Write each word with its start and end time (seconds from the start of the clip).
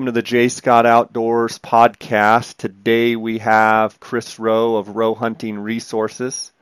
welcome 0.00 0.14
to 0.14 0.18
the 0.18 0.26
J 0.26 0.48
Scott 0.48 0.86
Outdoors 0.86 1.58
podcast. 1.58 2.56
Today 2.56 3.16
we 3.16 3.36
have 3.36 4.00
Chris 4.00 4.38
Roe 4.38 4.76
of 4.76 4.96
Roe 4.96 5.14
Hunting 5.14 5.58
Resources. 5.58 6.52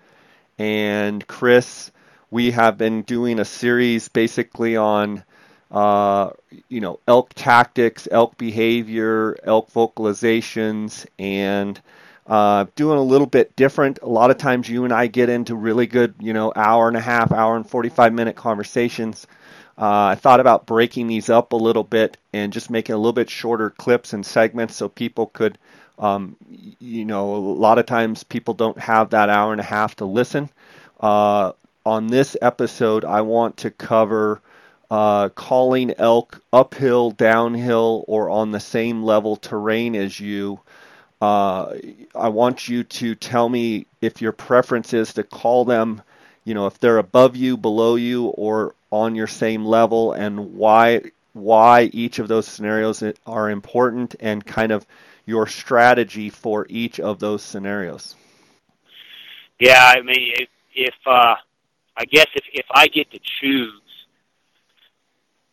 And 0.59 1.25
Chris, 1.25 1.93
we 2.33 2.51
have 2.51 2.77
been 2.77 3.03
doing 3.03 3.39
a 3.39 3.45
series 3.45 4.09
basically 4.09 4.77
on, 4.77 5.23
uh, 5.71 6.31
you 6.69 6.81
know, 6.81 6.99
elk 7.07 7.31
tactics, 7.33 8.09
elk 8.11 8.37
behavior, 8.37 9.39
elk 9.45 9.71
vocalizations, 9.71 11.07
and 11.17 11.81
uh, 12.27 12.67
doing 12.75 12.99
a 12.99 13.03
little 13.03 13.29
bit 13.29 13.55
different. 13.55 14.01
A 14.03 14.09
lot 14.09 14.33
of 14.33 14.39
times 14.39 14.69
you 14.69 14.83
and 14.83 14.93
I 14.93 15.07
get 15.07 15.29
into 15.29 15.55
really 15.55 15.87
good, 15.87 16.17
you 16.19 16.33
know, 16.33 16.53
hour 16.57 16.89
and 16.89 16.97
a 16.97 17.01
half, 17.01 17.31
hour 17.31 17.55
and 17.55 17.71
45 17.71 18.13
minute 18.13 18.35
conversations 18.35 19.29
uh, 19.79 20.07
I 20.07 20.15
thought 20.17 20.41
about 20.41 20.67
breaking 20.67 21.07
these 21.07 21.31
up 21.31 21.53
a 21.53 21.57
little 21.57 21.85
bit 21.85 22.17
and 22.33 22.53
just 22.53 22.69
making 22.69 22.97
a 22.97 22.99
little 22.99 23.13
bit 23.13 23.31
shorter 23.31 23.71
clips 23.71 24.13
and 24.13 24.27
segments 24.27 24.75
so 24.75 24.89
people 24.89 25.27
could, 25.27 25.57
um, 26.01 26.37
you 26.81 27.05
know, 27.05 27.37
a 27.37 27.39
lot 27.39 27.79
of 27.79 27.87
times 27.87 28.25
people 28.25 28.55
don't 28.55 28.79
have 28.79 29.11
that 29.11 29.29
hour 29.29 29.53
and 29.53 29.61
a 29.61 29.65
half 29.65 29.95
to 29.97 30.05
listen. 30.05 30.51
Uh, 30.99 31.53
on 31.87 32.09
this 32.09 32.37
episode, 32.43 33.05
I 33.05 33.21
want 33.21 33.59
to 33.59 33.71
cover 33.71 34.41
uh, 34.91 35.29
calling 35.29 35.95
elk 35.97 36.43
uphill, 36.53 37.13
downhill, 37.13 38.05
or 38.09 38.31
on 38.31 38.51
the 38.51 38.61
same 38.61 39.05
level 39.05 39.37
terrain 39.37 39.95
as 39.95 40.19
you. 40.19 40.59
Uh, 41.21 41.75
I 42.17 42.29
want 42.31 42.69
you 42.69 42.83
to 42.83 43.15
tell 43.15 43.49
me 43.49 43.87
if 44.01 44.21
your 44.23 44.33
preference 44.33 44.93
is 44.93 45.15
to 45.15 45.23
call 45.23 45.65
them, 45.65 46.03
you 46.45 46.55
know, 46.55 46.67
if 46.67 46.79
they're 46.81 46.99
above 46.99 47.37
you, 47.37 47.57
below 47.57 47.95
you, 47.95 48.27
or 48.27 48.75
on 48.91 49.15
your 49.15 49.27
same 49.27 49.65
level 49.65 50.13
and 50.13 50.55
why 50.55 51.03
why 51.33 51.83
each 51.93 52.19
of 52.19 52.29
those 52.29 52.47
scenarios 52.47 53.03
are 53.27 53.51
important 53.51 54.17
and 54.21 54.45
kind 54.45 54.73
of 54.73 54.87
your 55.27 55.47
strategy 55.47 56.31
for 56.31 56.67
each 56.69 56.99
of 56.99 57.19
those 57.19 57.43
scenarios. 57.43 58.17
Yeah, 59.61 59.83
I 59.85 60.01
mean, 60.01 60.33
if, 60.39 60.49
if 60.75 60.95
uh, 61.07 61.35
I 61.97 62.05
guess 62.05 62.27
if 62.35 62.45
if 62.53 62.67
I 62.71 62.87
get 62.89 63.11
to 63.11 63.21
choose 63.41 63.83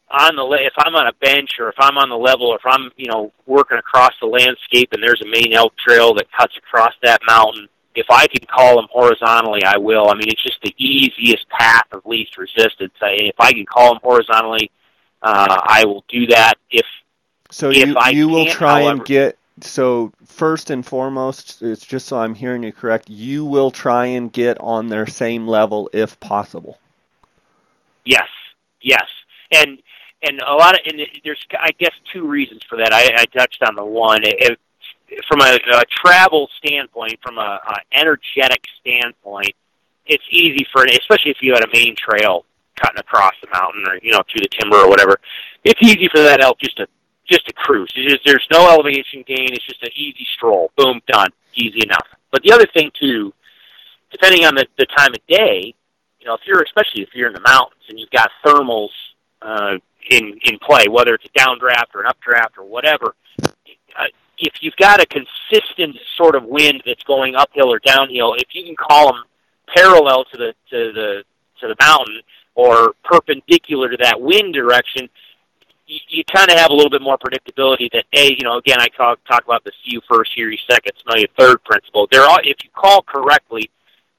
on 0.10 0.36
the 0.36 0.46
if 0.62 0.74
I'm 0.78 0.96
on 0.96 1.08
a 1.08 1.14
bench 1.14 1.52
or 1.60 1.70
if 1.70 1.76
I'm 1.80 1.98
on 1.98 2.10
the 2.10 2.18
level 2.18 2.48
or 2.48 2.58
if 2.58 2.66
I'm 2.66 2.92
you 2.96 3.08
know 3.08 3.32
working 3.46 3.78
across 3.78 4.14
the 4.22 4.28
landscape 4.28 4.90
and 4.94 5.04
there's 5.04 5.22
a 5.22 5.28
main 5.28 5.54
elk 5.54 5.76
trail 5.78 6.14
that 6.16 6.32
cuts 6.32 6.56
across 6.58 6.94
that 7.04 7.22
mountain, 7.28 7.68
if 7.96 8.08
I 8.10 8.28
can 8.28 8.46
call 8.48 8.76
them 8.76 8.88
horizontally, 8.92 9.64
I 9.64 9.78
will. 9.78 10.10
I 10.10 10.14
mean, 10.14 10.28
it's 10.28 10.44
just 10.44 10.62
the 10.62 10.76
easiest 10.78 11.48
path 11.50 11.88
of 11.92 12.06
least 12.06 12.38
resistance. 12.38 12.94
I, 13.02 13.12
if 13.12 13.36
I 13.40 13.54
can 13.54 13.66
call 13.66 13.94
them 13.94 14.00
horizontally, 14.04 14.70
uh, 15.22 15.62
I 15.64 15.86
will 15.86 16.04
do 16.08 16.28
that. 16.28 16.56
If 16.70 16.86
so, 17.50 17.70
if 17.70 17.88
you 17.88 17.98
I 17.98 18.10
you 18.10 18.28
will 18.28 18.48
try 18.48 18.82
however, 18.82 18.98
and 18.98 19.06
get. 19.06 19.38
So 19.62 20.12
first 20.26 20.70
and 20.70 20.86
foremost, 20.86 21.62
it's 21.62 21.86
just 21.86 22.08
so 22.08 22.20
I'm 22.20 22.36
hearing 22.36 22.64
you 22.64 22.74
correct. 22.74 23.10
You 23.10 23.46
will 23.46 23.72
try 23.72 24.08
and 24.08 24.32
get 24.32 24.60
on 24.60 24.90
their 24.90 25.08
same 25.08 25.48
level 25.48 25.90
if 25.94 26.20
possible. 26.20 26.78
Yes, 28.04 28.28
yes, 28.82 29.08
and 29.52 29.82
and 30.22 30.42
a 30.42 30.54
lot 30.54 30.76
of 30.76 30.82
and 30.86 31.02
there's 31.24 31.46
I 31.58 31.72
guess 31.78 31.94
two 32.12 32.28
reasons 32.28 32.64
for 32.68 32.78
that. 32.78 32.94
I, 32.94 33.22
I 33.22 33.26
touched 33.26 33.64
on 33.64 33.76
the 33.76 33.86
one. 33.86 34.22
If, 34.24 34.58
from 35.28 35.42
a, 35.42 35.60
a 35.74 35.84
travel 35.90 36.50
standpoint, 36.58 37.20
from 37.22 37.38
a, 37.38 37.60
a 37.68 37.98
energetic 37.98 38.64
standpoint, 38.80 39.54
it's 40.06 40.24
easy 40.30 40.66
for, 40.72 40.84
an, 40.84 40.90
especially 40.90 41.32
if 41.32 41.38
you 41.42 41.54
had 41.54 41.64
a 41.64 41.70
main 41.74 41.96
trail 41.96 42.46
cutting 42.76 43.00
across 43.00 43.34
the 43.42 43.48
mountain 43.52 43.84
or 43.88 43.98
you 44.02 44.12
know 44.12 44.22
through 44.30 44.42
the 44.42 44.50
timber 44.50 44.78
or 44.78 44.90
whatever. 44.90 45.20
It's 45.64 45.82
easy 45.82 46.08
for 46.10 46.22
that 46.22 46.42
elk 46.42 46.60
just 46.60 46.78
to 46.78 46.88
just 47.28 47.46
to 47.48 47.54
cruise. 47.54 47.92
It's 47.96 48.14
just, 48.14 48.26
there's 48.26 48.48
no 48.52 48.70
elevation 48.70 49.24
gain. 49.26 49.50
It's 49.52 49.66
just 49.66 49.82
an 49.82 49.90
easy 49.96 50.28
stroll. 50.36 50.72
Boom, 50.78 51.02
done. 51.08 51.30
Easy 51.56 51.82
enough. 51.84 52.08
But 52.32 52.44
the 52.44 52.52
other 52.52 52.68
thing 52.68 52.92
too, 53.00 53.34
depending 54.12 54.46
on 54.46 54.54
the, 54.56 54.68
the 54.78 54.86
time 54.86 55.14
of 55.14 55.26
day, 55.28 55.74
you 56.20 56.28
know, 56.28 56.36
if 56.36 56.42
you're 56.46 56.62
especially 56.62 57.02
if 57.02 57.10
you're 57.14 57.28
in 57.28 57.34
the 57.34 57.42
mountains 57.42 57.82
and 57.90 58.00
you've 58.00 58.12
got 58.12 58.30
thermals 58.46 58.90
uh, 59.42 59.78
in 60.10 60.40
in 60.44 60.60
play, 60.60 60.86
whether 60.90 61.14
it's 61.16 61.26
a 61.26 61.40
downdraft 61.40 61.96
or 61.96 62.02
an 62.02 62.08
updraft 62.08 62.58
or 62.58 62.66
whatever, 62.66 63.16
uh, 63.44 64.06
if 64.38 64.54
you've 64.62 64.76
got 64.76 65.02
a 65.02 65.06
consistent 65.06 65.98
sort 66.18 66.36
of 66.36 66.44
wind 66.44 66.84
that's 66.86 67.04
going 67.04 67.36
uphill 67.36 67.72
or 67.72 67.80
downhill, 67.80 68.34
if 68.34 68.54
you 68.54 68.64
can 68.64 68.76
call 68.76 69.14
them 69.14 69.24
parallel 69.74 70.26
to 70.26 70.38
the 70.38 70.54
to 70.70 70.94
the 70.94 71.24
to 71.62 71.68
the 71.68 71.76
mountain 71.80 72.22
or 72.56 72.94
perpendicular 73.04 73.90
to 73.90 73.98
that 73.98 74.20
wind 74.20 74.54
direction, 74.54 75.10
you, 75.88 76.00
you 76.10 76.24
kind 76.26 76.50
of 76.50 76.58
have 76.58 76.72
a 76.72 76.74
little 76.74 76.90
bit 76.90 77.02
more 77.02 77.18
predictability. 77.18 77.92
That 77.92 78.06
a, 78.14 78.30
you 78.30 78.44
know, 78.44 78.58
again, 78.58 78.80
I 78.80 78.88
talk 78.90 79.20
talk 79.26 79.44
about 79.44 79.64
the 79.64 79.72
see 79.84 79.94
you 79.94 80.02
first, 80.10 80.34
hear 80.34 80.50
you 80.50 80.58
second, 80.70 80.94
smell 81.02 81.20
you 81.20 81.28
third 81.38 81.64
principle. 81.64 82.08
They're 82.12 82.26
all 82.26 82.40
if 82.44 82.58
you 82.64 82.70
call 82.76 83.02
correctly, 83.04 83.70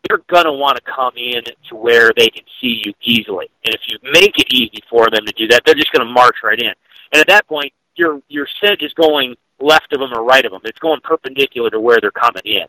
they're 0.08 0.22
gonna 0.28 0.52
want 0.52 0.76
to 0.76 0.82
come 0.82 1.12
in 1.16 1.42
to 1.68 1.76
where 1.76 2.12
they 2.16 2.28
can 2.28 2.44
see 2.60 2.82
you 2.84 2.92
easily. 3.02 3.48
And 3.64 3.74
if 3.74 3.80
you 3.88 3.98
make 4.12 4.38
it 4.38 4.52
easy 4.52 4.82
for 4.88 5.10
them 5.10 5.26
to 5.26 5.32
do 5.32 5.48
that, 5.48 5.62
they're 5.64 5.74
just 5.74 5.92
gonna 5.92 6.10
march 6.10 6.36
right 6.42 6.58
in. 6.58 6.72
And 7.12 7.20
at 7.20 7.26
that 7.28 7.46
point, 7.46 7.72
your 7.96 8.20
your 8.28 8.46
scent 8.60 8.82
is 8.82 8.92
going 8.94 9.36
left 9.60 9.92
of 9.92 10.00
them 10.00 10.12
or 10.12 10.22
right 10.22 10.44
of 10.44 10.52
them. 10.52 10.60
It's 10.64 10.78
going 10.78 11.00
perpendicular 11.02 11.70
to 11.70 11.80
where 11.80 11.98
they're 12.00 12.10
coming 12.10 12.42
in. 12.44 12.66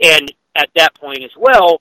And 0.00 0.32
at 0.54 0.70
that 0.76 0.94
point 0.94 1.22
as 1.24 1.30
well, 1.36 1.80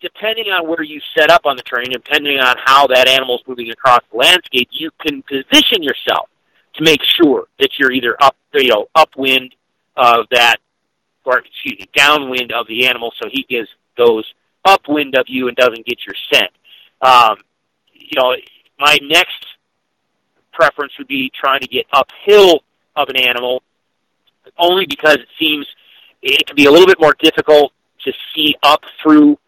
depending 0.00 0.46
on 0.46 0.68
where 0.68 0.82
you 0.82 1.00
set 1.16 1.30
up 1.30 1.46
on 1.46 1.56
the 1.56 1.62
train, 1.62 1.86
depending 1.90 2.38
on 2.40 2.56
how 2.64 2.86
that 2.88 3.08
animal 3.08 3.36
is 3.36 3.42
moving 3.46 3.70
across 3.70 4.00
the 4.10 4.18
landscape, 4.18 4.68
you 4.72 4.90
can 5.00 5.22
position 5.22 5.82
yourself 5.82 6.28
to 6.74 6.82
make 6.82 7.02
sure 7.02 7.46
that 7.60 7.70
you're 7.78 7.92
either 7.92 8.16
up, 8.20 8.36
you 8.54 8.68
know, 8.68 8.88
upwind 8.94 9.54
of 9.96 10.26
that, 10.30 10.56
or 11.24 11.38
excuse 11.38 11.78
me, 11.78 11.88
downwind 11.94 12.52
of 12.52 12.66
the 12.66 12.86
animal, 12.86 13.12
so 13.22 13.28
he 13.30 13.44
gives 13.48 13.68
goes 13.96 14.34
upwind 14.64 15.14
of 15.16 15.26
you 15.28 15.48
and 15.48 15.56
doesn't 15.56 15.84
get 15.86 15.98
your 16.06 16.14
scent. 16.32 16.50
Um, 17.00 17.36
you 17.92 18.20
know, 18.20 18.34
my 18.78 18.98
next 19.02 19.46
preference 20.52 20.92
would 20.98 21.08
be 21.08 21.30
trying 21.34 21.60
to 21.60 21.66
get 21.66 21.86
uphill 21.92 22.62
of 22.96 23.08
an 23.08 23.16
animal, 23.16 23.62
only 24.58 24.86
because 24.86 25.16
it 25.16 25.28
seems 25.38 25.66
it 26.22 26.46
can 26.46 26.56
be 26.56 26.66
a 26.66 26.70
little 26.70 26.86
bit 26.86 27.00
more 27.00 27.14
difficult 27.18 27.72
to 28.04 28.12
see 28.34 28.54
up 28.62 28.82
through 29.02 29.38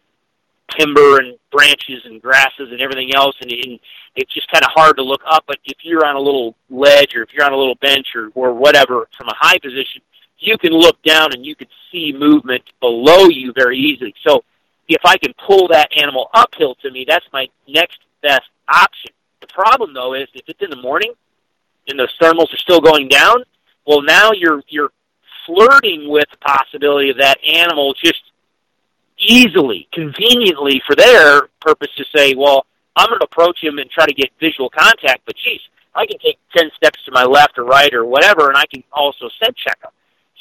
timber 0.69 1.19
and 1.19 1.37
branches 1.51 2.01
and 2.05 2.21
grasses 2.21 2.71
and 2.71 2.81
everything 2.81 3.13
else, 3.13 3.35
and, 3.41 3.51
and 3.51 3.79
it's 4.15 4.33
just 4.33 4.51
kind 4.51 4.63
of 4.63 4.71
hard 4.73 4.97
to 4.97 5.03
look 5.03 5.21
up. 5.25 5.43
But 5.47 5.57
if 5.65 5.77
you're 5.83 6.05
on 6.05 6.15
a 6.15 6.19
little 6.19 6.55
ledge 6.69 7.15
or 7.15 7.23
if 7.23 7.33
you're 7.33 7.45
on 7.45 7.53
a 7.53 7.57
little 7.57 7.75
bench 7.75 8.07
or, 8.15 8.29
or 8.35 8.53
whatever 8.53 9.07
from 9.17 9.27
a 9.27 9.35
high 9.35 9.57
position, 9.59 10.01
you 10.39 10.57
can 10.57 10.71
look 10.71 11.01
down 11.03 11.33
and 11.33 11.45
you 11.45 11.55
can 11.55 11.67
see 11.91 12.13
movement 12.13 12.63
below 12.79 13.25
you 13.25 13.53
very 13.53 13.77
easily. 13.77 14.13
So 14.25 14.43
if 14.87 15.01
I 15.05 15.17
can 15.17 15.33
pull 15.45 15.67
that 15.69 15.89
animal 15.97 16.29
uphill 16.33 16.75
to 16.75 16.91
me, 16.91 17.05
that's 17.07 17.25
my 17.31 17.47
next 17.67 17.99
best 18.21 18.49
option. 18.67 19.11
The 19.41 19.47
problem 19.47 19.93
though 19.93 20.13
is 20.13 20.27
if 20.33 20.47
it's 20.47 20.61
in 20.61 20.69
the 20.69 20.81
morning 20.81 21.13
and 21.87 21.99
those 21.99 22.15
thermals 22.19 22.53
are 22.53 22.57
still 22.57 22.81
going 22.81 23.07
down, 23.07 23.43
well, 23.85 24.01
now 24.01 24.31
you're 24.33 24.61
you're 24.67 24.91
flirting 25.45 26.09
with 26.09 26.25
the 26.31 26.37
possibility 26.37 27.09
of 27.09 27.17
that 27.17 27.37
animal 27.43 27.93
just 27.93 28.21
easily, 29.17 29.87
conveniently 29.91 30.81
for 30.85 30.95
their 30.95 31.49
purpose 31.61 31.89
to 31.97 32.05
say, 32.15 32.35
well, 32.35 32.65
I'm 32.95 33.07
going 33.07 33.19
to 33.19 33.25
approach 33.25 33.61
him 33.61 33.77
and 33.77 33.89
try 33.89 34.05
to 34.05 34.13
get 34.13 34.31
visual 34.39 34.69
contact, 34.69 35.21
but 35.25 35.35
geez, 35.35 35.61
I 35.93 36.05
can 36.05 36.17
take 36.19 36.37
10 36.55 36.71
steps 36.75 37.03
to 37.05 37.11
my 37.11 37.23
left 37.23 37.57
or 37.57 37.63
right 37.63 37.93
or 37.93 38.05
whatever, 38.05 38.47
and 38.47 38.57
I 38.57 38.65
can 38.65 38.83
also 38.91 39.29
scent 39.39 39.55
check 39.55 39.77
him. 39.83 39.91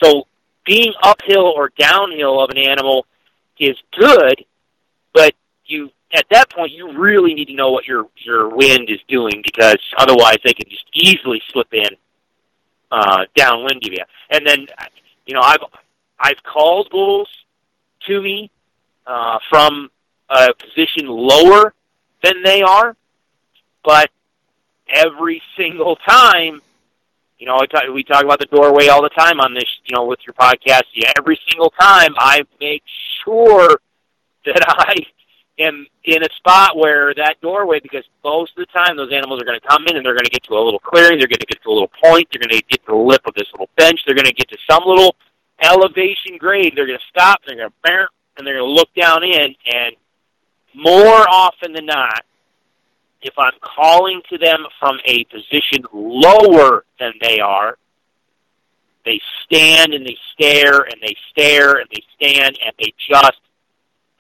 So 0.03 0.27
being 0.65 0.93
uphill 1.03 1.47
or 1.47 1.71
downhill 1.79 2.43
of 2.43 2.51
an 2.51 2.59
animal 2.59 3.07
is 3.59 3.77
good, 3.97 4.45
but 5.13 5.35
you 5.67 5.91
at 6.15 6.27
that 6.31 6.51
point, 6.51 6.73
you 6.73 6.97
really 6.97 7.35
need 7.35 7.47
to 7.47 7.55
know 7.55 7.71
what 7.71 7.87
your 7.87 8.07
your 8.17 8.49
wind 8.49 8.89
is 8.89 9.01
doing 9.09 9.43
because 9.45 9.79
otherwise 9.99 10.37
they 10.45 10.53
can 10.53 10.69
just 10.71 10.87
easily 10.95 11.43
slip 11.53 11.73
in 11.73 11.89
uh, 12.91 13.25
downwind 13.35 13.85
of 13.85 13.93
you. 13.93 14.05
And 14.31 14.47
then, 14.47 14.67
you 15.27 15.35
know, 15.35 15.41
I've 15.41 15.65
I've 16.19 16.43
called 16.43 16.89
bulls 16.91 17.29
to 18.07 18.23
me 18.23 18.51
uh, 19.07 19.39
from 19.51 19.91
a 20.31 20.55
position 20.55 21.07
lower 21.07 21.75
than 22.23 22.43
they 22.43 22.63
are, 22.63 22.97
but 23.85 24.11
every 24.89 25.43
single 25.57 25.97
time, 25.97 26.63
you 27.39 27.47
know, 27.47 27.59
I 27.59 27.67
talk, 27.67 27.83
we 27.93 28.05
talk 28.05 28.25
about 28.25 28.39
the 28.39 28.47
doorway 28.47 28.89
all 28.89 29.03
the 29.03 29.11
time 29.11 29.41
on 29.41 29.53
this, 29.55 29.69
you 29.85 29.95
know, 29.95 30.07
with 30.07 30.21
your 30.27 30.35
podcast. 30.35 30.85
Yeah, 30.95 31.13
every 31.19 31.39
single 31.49 31.71
time, 31.71 32.15
I 32.17 32.43
make 32.61 32.83
sure 33.25 33.81
that 34.47 34.65
I 34.69 34.95
am 35.59 35.87
in 36.05 36.23
a 36.23 36.29
spot 36.37 36.77
where 36.77 37.15
that 37.15 37.41
doorway, 37.41 37.81
because 37.81 38.05
most 38.25 38.53
of 38.57 38.67
the 38.67 38.73
time 38.73 38.97
those 38.97 39.13
animals 39.13 39.41
are 39.41 39.45
going 39.45 39.59
to 39.59 39.67
come 39.67 39.85
in 39.87 39.97
and 39.97 40.05
they're 40.05 40.15
going 40.15 40.25
to 40.25 40.31
get 40.31 40.43
to 40.45 40.55
a 40.55 40.61
little 40.61 40.81
clearing, 40.81 41.19
they're 41.19 41.29
going 41.29 41.39
to 41.39 41.47
get 41.47 41.63
to 41.63 41.71
a 41.71 41.73
little 41.73 41.91
point, 42.03 42.29
they're 42.31 42.41
going 42.41 42.59
to 42.59 42.67
get 42.69 42.85
to 42.85 42.93
the 42.93 42.97
lip 42.97 43.23
of 43.27 43.35
this 43.35 43.47
little 43.53 43.71
bench, 43.77 44.01
they're 44.05 44.17
going 44.17 44.27
to 44.27 44.33
get 44.33 44.49
to 44.49 44.59
some 44.69 44.83
little 44.85 45.17
elevation 45.63 46.37
grade, 46.39 46.73
they're 46.75 46.87
going 46.87 46.99
to 46.99 47.05
stop, 47.09 47.41
they're 47.47 47.57
going 47.57 47.69
to 47.69 47.75
bear, 47.83 48.09
and 48.37 48.47
they're 48.47 48.59
going 48.59 48.69
to 48.69 48.75
look 48.75 48.93
down 48.95 49.23
in, 49.23 49.55
and 49.73 49.95
more 50.75 51.29
often 51.31 51.73
than 51.73 51.87
not, 51.87 52.25
if 53.23 53.35
I'm 53.39 53.55
calling 53.63 54.21
to 54.29 54.39
them 54.39 54.67
from 54.79 54.99
a 55.07 55.25
position 55.25 55.85
lower 55.93 56.85
than 56.99 57.13
they 57.21 57.41
are, 57.41 57.79
they 59.05 59.21
stand 59.45 59.95
and 59.95 60.05
they 60.05 60.17
stare 60.33 60.81
and 60.81 60.97
they 61.01 61.17
stare 61.31 61.77
and 61.77 61.89
they 61.91 62.03
stand 62.17 62.59
and 62.65 62.75
they 62.79 62.93
just 63.09 63.41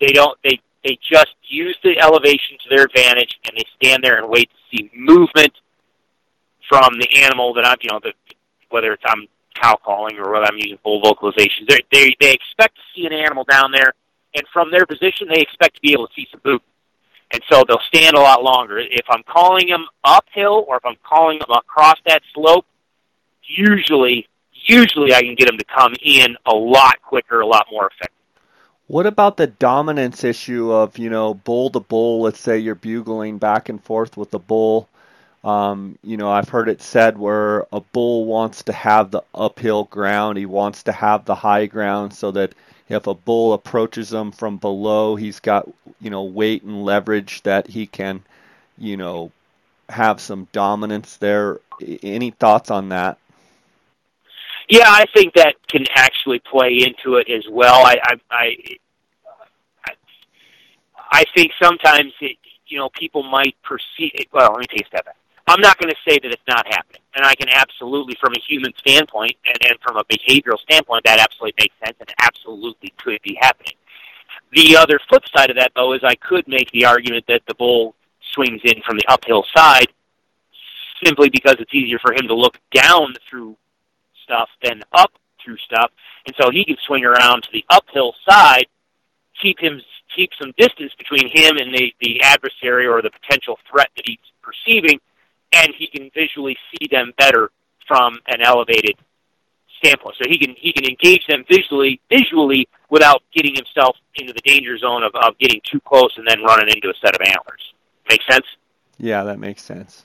they 0.00 0.12
don't 0.12 0.38
they 0.44 0.60
they 0.84 0.98
just 1.10 1.34
use 1.42 1.76
the 1.82 1.98
elevation 1.98 2.58
to 2.62 2.68
their 2.68 2.84
advantage 2.84 3.38
and 3.44 3.56
they 3.56 3.64
stand 3.76 4.04
there 4.04 4.18
and 4.18 4.28
wait 4.28 4.50
to 4.50 4.76
see 4.76 4.90
movement 4.94 5.52
from 6.68 6.98
the 6.98 7.08
animal 7.22 7.54
that 7.54 7.66
I'm 7.66 7.76
you 7.80 7.90
know 7.90 8.00
the 8.02 8.12
whether 8.70 8.92
it's 8.92 9.02
I'm 9.06 9.26
cow 9.54 9.76
calling 9.76 10.18
or 10.18 10.32
whether 10.32 10.46
I'm 10.46 10.56
using 10.56 10.78
full 10.82 11.00
vocalization. 11.00 11.66
They 11.68 11.80
they 11.90 12.14
they 12.20 12.32
expect 12.32 12.76
to 12.76 12.82
see 12.94 13.06
an 13.06 13.12
animal 13.12 13.44
down 13.44 13.72
there 13.72 13.94
and 14.34 14.44
from 14.52 14.70
their 14.70 14.86
position 14.86 15.28
they 15.28 15.40
expect 15.40 15.76
to 15.76 15.80
be 15.80 15.92
able 15.92 16.08
to 16.08 16.14
see 16.14 16.26
some 16.30 16.40
movement. 16.44 16.70
And 17.32 17.42
so 17.50 17.64
they'll 17.66 17.80
stand 17.88 18.14
a 18.16 18.20
lot 18.20 18.44
longer. 18.44 18.78
If 18.78 19.06
I'm 19.08 19.22
calling 19.24 19.68
them 19.68 19.86
uphill 20.04 20.64
or 20.68 20.76
if 20.76 20.84
I'm 20.84 20.96
calling 21.02 21.38
them 21.38 21.50
across 21.50 21.96
that 22.06 22.22
slope, 22.32 22.66
usually 23.42 24.28
usually 24.52 25.14
I 25.14 25.20
can 25.22 25.34
get 25.34 25.46
them 25.46 25.58
to 25.58 25.64
come 25.64 25.94
in 26.02 26.36
a 26.46 26.54
lot 26.54 27.00
quicker, 27.02 27.40
a 27.40 27.46
lot 27.46 27.66
more 27.70 27.88
effective. 27.88 28.10
What 28.86 29.06
about 29.06 29.36
the 29.36 29.46
dominance 29.46 30.24
issue 30.24 30.70
of, 30.72 30.98
you 30.98 31.08
know, 31.08 31.34
bull 31.34 31.70
to 31.70 31.80
bull? 31.80 32.20
Let's 32.22 32.40
say 32.40 32.58
you're 32.58 32.74
bugling 32.74 33.38
back 33.38 33.68
and 33.68 33.82
forth 33.82 34.16
with 34.16 34.30
the 34.30 34.38
bull. 34.38 34.88
Um, 35.42 35.98
you 36.02 36.16
know, 36.16 36.30
I've 36.30 36.48
heard 36.48 36.68
it 36.68 36.82
said 36.82 37.18
where 37.18 37.66
a 37.72 37.80
bull 37.80 38.26
wants 38.26 38.62
to 38.64 38.72
have 38.72 39.10
the 39.10 39.22
uphill 39.34 39.84
ground, 39.84 40.38
he 40.38 40.46
wants 40.46 40.82
to 40.84 40.92
have 40.92 41.24
the 41.24 41.34
high 41.34 41.66
ground 41.66 42.14
so 42.14 42.30
that 42.32 42.54
if 42.88 43.06
a 43.06 43.14
bull 43.14 43.52
approaches 43.52 44.12
him 44.12 44.32
from 44.32 44.56
below, 44.58 45.16
he's 45.16 45.40
got, 45.40 45.68
you 46.00 46.10
know, 46.10 46.24
weight 46.24 46.62
and 46.62 46.84
leverage 46.84 47.42
that 47.42 47.66
he 47.66 47.86
can, 47.86 48.22
you 48.78 48.96
know, 48.96 49.32
have 49.88 50.20
some 50.20 50.48
dominance 50.52 51.16
there. 51.16 51.60
Any 52.02 52.30
thoughts 52.30 52.70
on 52.70 52.90
that? 52.90 53.18
Yeah, 54.68 54.88
I 54.88 55.04
think 55.14 55.34
that 55.34 55.56
can 55.68 55.84
actually 55.94 56.38
play 56.40 56.78
into 56.84 57.16
it 57.16 57.28
as 57.28 57.44
well. 57.50 57.84
I 57.84 57.96
I 58.02 58.14
I, 58.30 59.92
I 61.10 61.24
think 61.34 61.52
sometimes 61.62 62.12
it, 62.20 62.36
you 62.66 62.78
know 62.78 62.88
people 62.90 63.22
might 63.22 63.56
perceive. 63.62 64.12
It, 64.14 64.28
well, 64.32 64.52
let 64.52 64.60
me 64.60 64.66
take 64.66 64.86
a 64.86 64.88
step 64.88 65.04
back. 65.04 65.16
I'm 65.46 65.60
not 65.60 65.76
going 65.78 65.90
to 65.90 66.10
say 66.10 66.18
that 66.18 66.32
it's 66.32 66.42
not 66.48 66.66
happening, 66.66 67.02
and 67.14 67.24
I 67.26 67.34
can 67.34 67.50
absolutely, 67.50 68.16
from 68.18 68.32
a 68.34 68.40
human 68.40 68.72
standpoint 68.78 69.36
and, 69.44 69.58
and 69.68 69.78
from 69.82 69.98
a 69.98 70.04
behavioral 70.04 70.58
standpoint, 70.58 71.04
that 71.04 71.20
absolutely 71.20 71.54
makes 71.58 71.74
sense 71.84 71.96
and 72.00 72.10
absolutely 72.22 72.94
could 72.96 73.20
be 73.22 73.36
happening. 73.38 73.74
The 74.52 74.76
other 74.76 74.98
flip 75.08 75.24
side 75.36 75.50
of 75.50 75.56
that, 75.56 75.72
though, 75.76 75.92
is 75.92 76.00
I 76.02 76.14
could 76.14 76.48
make 76.48 76.70
the 76.70 76.86
argument 76.86 77.26
that 77.28 77.42
the 77.46 77.54
bull 77.54 77.94
swings 78.32 78.62
in 78.64 78.80
from 78.86 78.96
the 78.96 79.04
uphill 79.06 79.44
side 79.54 79.88
simply 81.04 81.28
because 81.28 81.56
it's 81.58 81.74
easier 81.74 81.98
for 81.98 82.14
him 82.14 82.26
to 82.28 82.34
look 82.34 82.58
down 82.72 83.14
through 83.28 83.56
stuff 84.24 84.48
than 84.62 84.82
up 84.92 85.12
through 85.42 85.58
stuff, 85.58 85.90
and 86.26 86.34
so 86.40 86.50
he 86.50 86.64
can 86.64 86.76
swing 86.86 87.04
around 87.04 87.42
to 87.42 87.48
the 87.52 87.64
uphill 87.70 88.14
side, 88.28 88.66
keep 89.40 89.58
him 89.58 89.80
keep 90.14 90.30
some 90.40 90.52
distance 90.56 90.92
between 90.96 91.28
him 91.32 91.56
and 91.58 91.74
the 91.74 91.92
the 92.00 92.20
adversary 92.22 92.86
or 92.86 93.02
the 93.02 93.10
potential 93.10 93.58
threat 93.70 93.90
that 93.96 94.04
he's 94.06 94.18
perceiving, 94.42 94.98
and 95.52 95.74
he 95.76 95.86
can 95.86 96.10
visually 96.14 96.56
see 96.70 96.88
them 96.90 97.12
better 97.18 97.50
from 97.86 98.18
an 98.26 98.40
elevated 98.42 98.96
standpoint. 99.78 100.16
So 100.22 100.28
he 100.28 100.38
can 100.38 100.54
he 100.56 100.72
can 100.72 100.84
engage 100.84 101.26
them 101.26 101.44
visually 101.48 102.00
visually 102.10 102.68
without 102.90 103.22
getting 103.34 103.54
himself 103.54 103.96
into 104.16 104.32
the 104.32 104.40
danger 104.40 104.78
zone 104.78 105.02
of, 105.02 105.14
of 105.14 105.36
getting 105.38 105.60
too 105.64 105.80
close 105.80 106.16
and 106.16 106.26
then 106.26 106.42
running 106.42 106.68
into 106.74 106.88
a 106.88 106.94
set 107.00 107.14
of 107.14 107.20
antlers. 107.20 107.74
Make 108.08 108.20
sense? 108.30 108.46
Yeah, 108.98 109.24
that 109.24 109.38
makes 109.38 109.62
sense. 109.62 110.04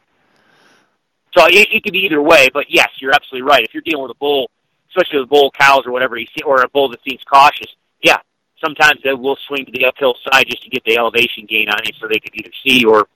So 1.38 1.46
it, 1.46 1.68
it 1.72 1.84
could 1.84 1.94
be 1.94 2.00
either 2.00 2.22
way, 2.22 2.50
but 2.54 2.66
yes, 2.70 2.90
you're 3.00 3.14
absolutely 3.14 3.48
right. 3.48 3.64
If 3.64 3.74
you're 3.74 3.84
dealing 3.84 4.04
with 4.04 4.12
a 4.12 4.20
bull, 4.20 4.50
especially 4.90 5.20
with 5.20 5.30
bull 5.30 5.52
cows 5.52 5.84
or 5.86 5.92
whatever, 5.92 6.18
or 6.46 6.62
a 6.62 6.70
bull 6.70 6.90
that 6.90 7.00
seems 7.08 7.24
cautious, 7.24 7.68
yeah, 8.02 8.18
sometimes 8.64 9.00
they 9.04 9.14
will 9.14 9.38
swing 9.48 9.66
to 9.66 9.72
the 9.72 9.86
uphill 9.86 10.16
side 10.32 10.46
just 10.48 10.64
to 10.64 10.70
get 10.70 10.84
the 10.86 10.98
elevation 10.98 11.46
gain 11.48 11.70
on 11.70 11.80
it, 11.84 11.96
so 12.00 12.08
they 12.08 12.20
can 12.20 12.32
either 12.34 12.52
see 12.64 12.84
or, 12.84 13.08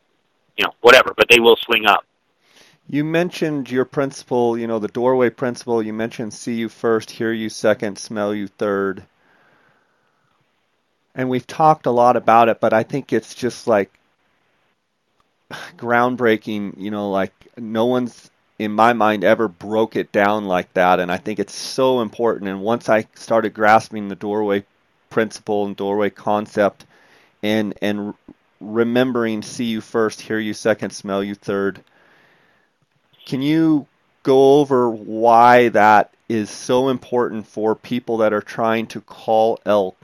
you 0.58 0.66
know, 0.66 0.74
whatever. 0.82 1.14
But 1.18 1.28
they 1.30 1.40
will 1.40 1.56
swing 1.56 1.86
up. 1.86 2.06
You 2.88 3.04
mentioned 3.04 3.72
your 3.72 3.86
principle, 3.86 4.58
you 4.58 4.68
know, 4.68 4.78
the 4.78 4.90
doorway 4.90 5.30
principle. 5.30 5.82
You 5.82 5.94
mentioned 5.94 6.34
see 6.34 6.56
you 6.56 6.70
first, 6.70 7.10
hear 7.10 7.32
you 7.32 7.50
second, 7.50 7.98
smell 7.98 8.36
you 8.36 8.48
third. 8.48 9.04
And 11.16 11.30
we've 11.30 11.48
talked 11.48 11.86
a 11.86 11.92
lot 11.92 12.18
about 12.18 12.50
it, 12.50 12.60
but 12.60 12.74
I 12.74 12.84
think 12.84 13.14
it's 13.14 13.36
just 13.36 13.68
like 13.68 13.92
groundbreaking, 15.78 16.76
you 16.78 16.92
know, 16.92 17.10
like 17.12 17.34
no 17.58 17.86
one's 17.86 18.30
in 18.60 18.72
my 18.72 18.94
mind 18.94 19.24
ever 19.24 19.48
broke 19.48 19.96
it 19.96 20.12
down 20.12 20.46
like 20.46 20.72
that 20.74 21.00
and 21.00 21.12
I 21.12 21.18
think 21.18 21.40
it's 21.40 21.56
so 21.56 22.02
important 22.02 22.50
and 22.50 22.62
once 22.62 22.88
I 22.88 23.08
started 23.16 23.54
grasping 23.54 24.08
the 24.08 24.16
doorway 24.16 24.64
principle 25.10 25.66
and 25.66 25.76
doorway 25.76 26.12
concept 26.12 26.86
and 27.42 27.74
and 27.82 28.14
remembering 28.64 29.42
see 29.42 29.66
you 29.66 29.82
first, 29.82 30.22
hear 30.22 30.40
you 30.40 30.54
second, 30.54 30.92
smell 30.92 31.24
you 31.24 31.36
third. 31.36 31.84
Can 33.26 33.42
you 33.42 33.88
go 34.24 34.60
over 34.60 34.90
why 34.90 35.70
that 35.70 36.14
is 36.30 36.50
so 36.50 36.90
important 36.90 37.46
for 37.46 37.76
people 37.76 38.18
that 38.18 38.34
are 38.34 38.42
trying 38.42 38.88
to 38.88 39.02
call 39.02 39.60
elk? 39.66 39.98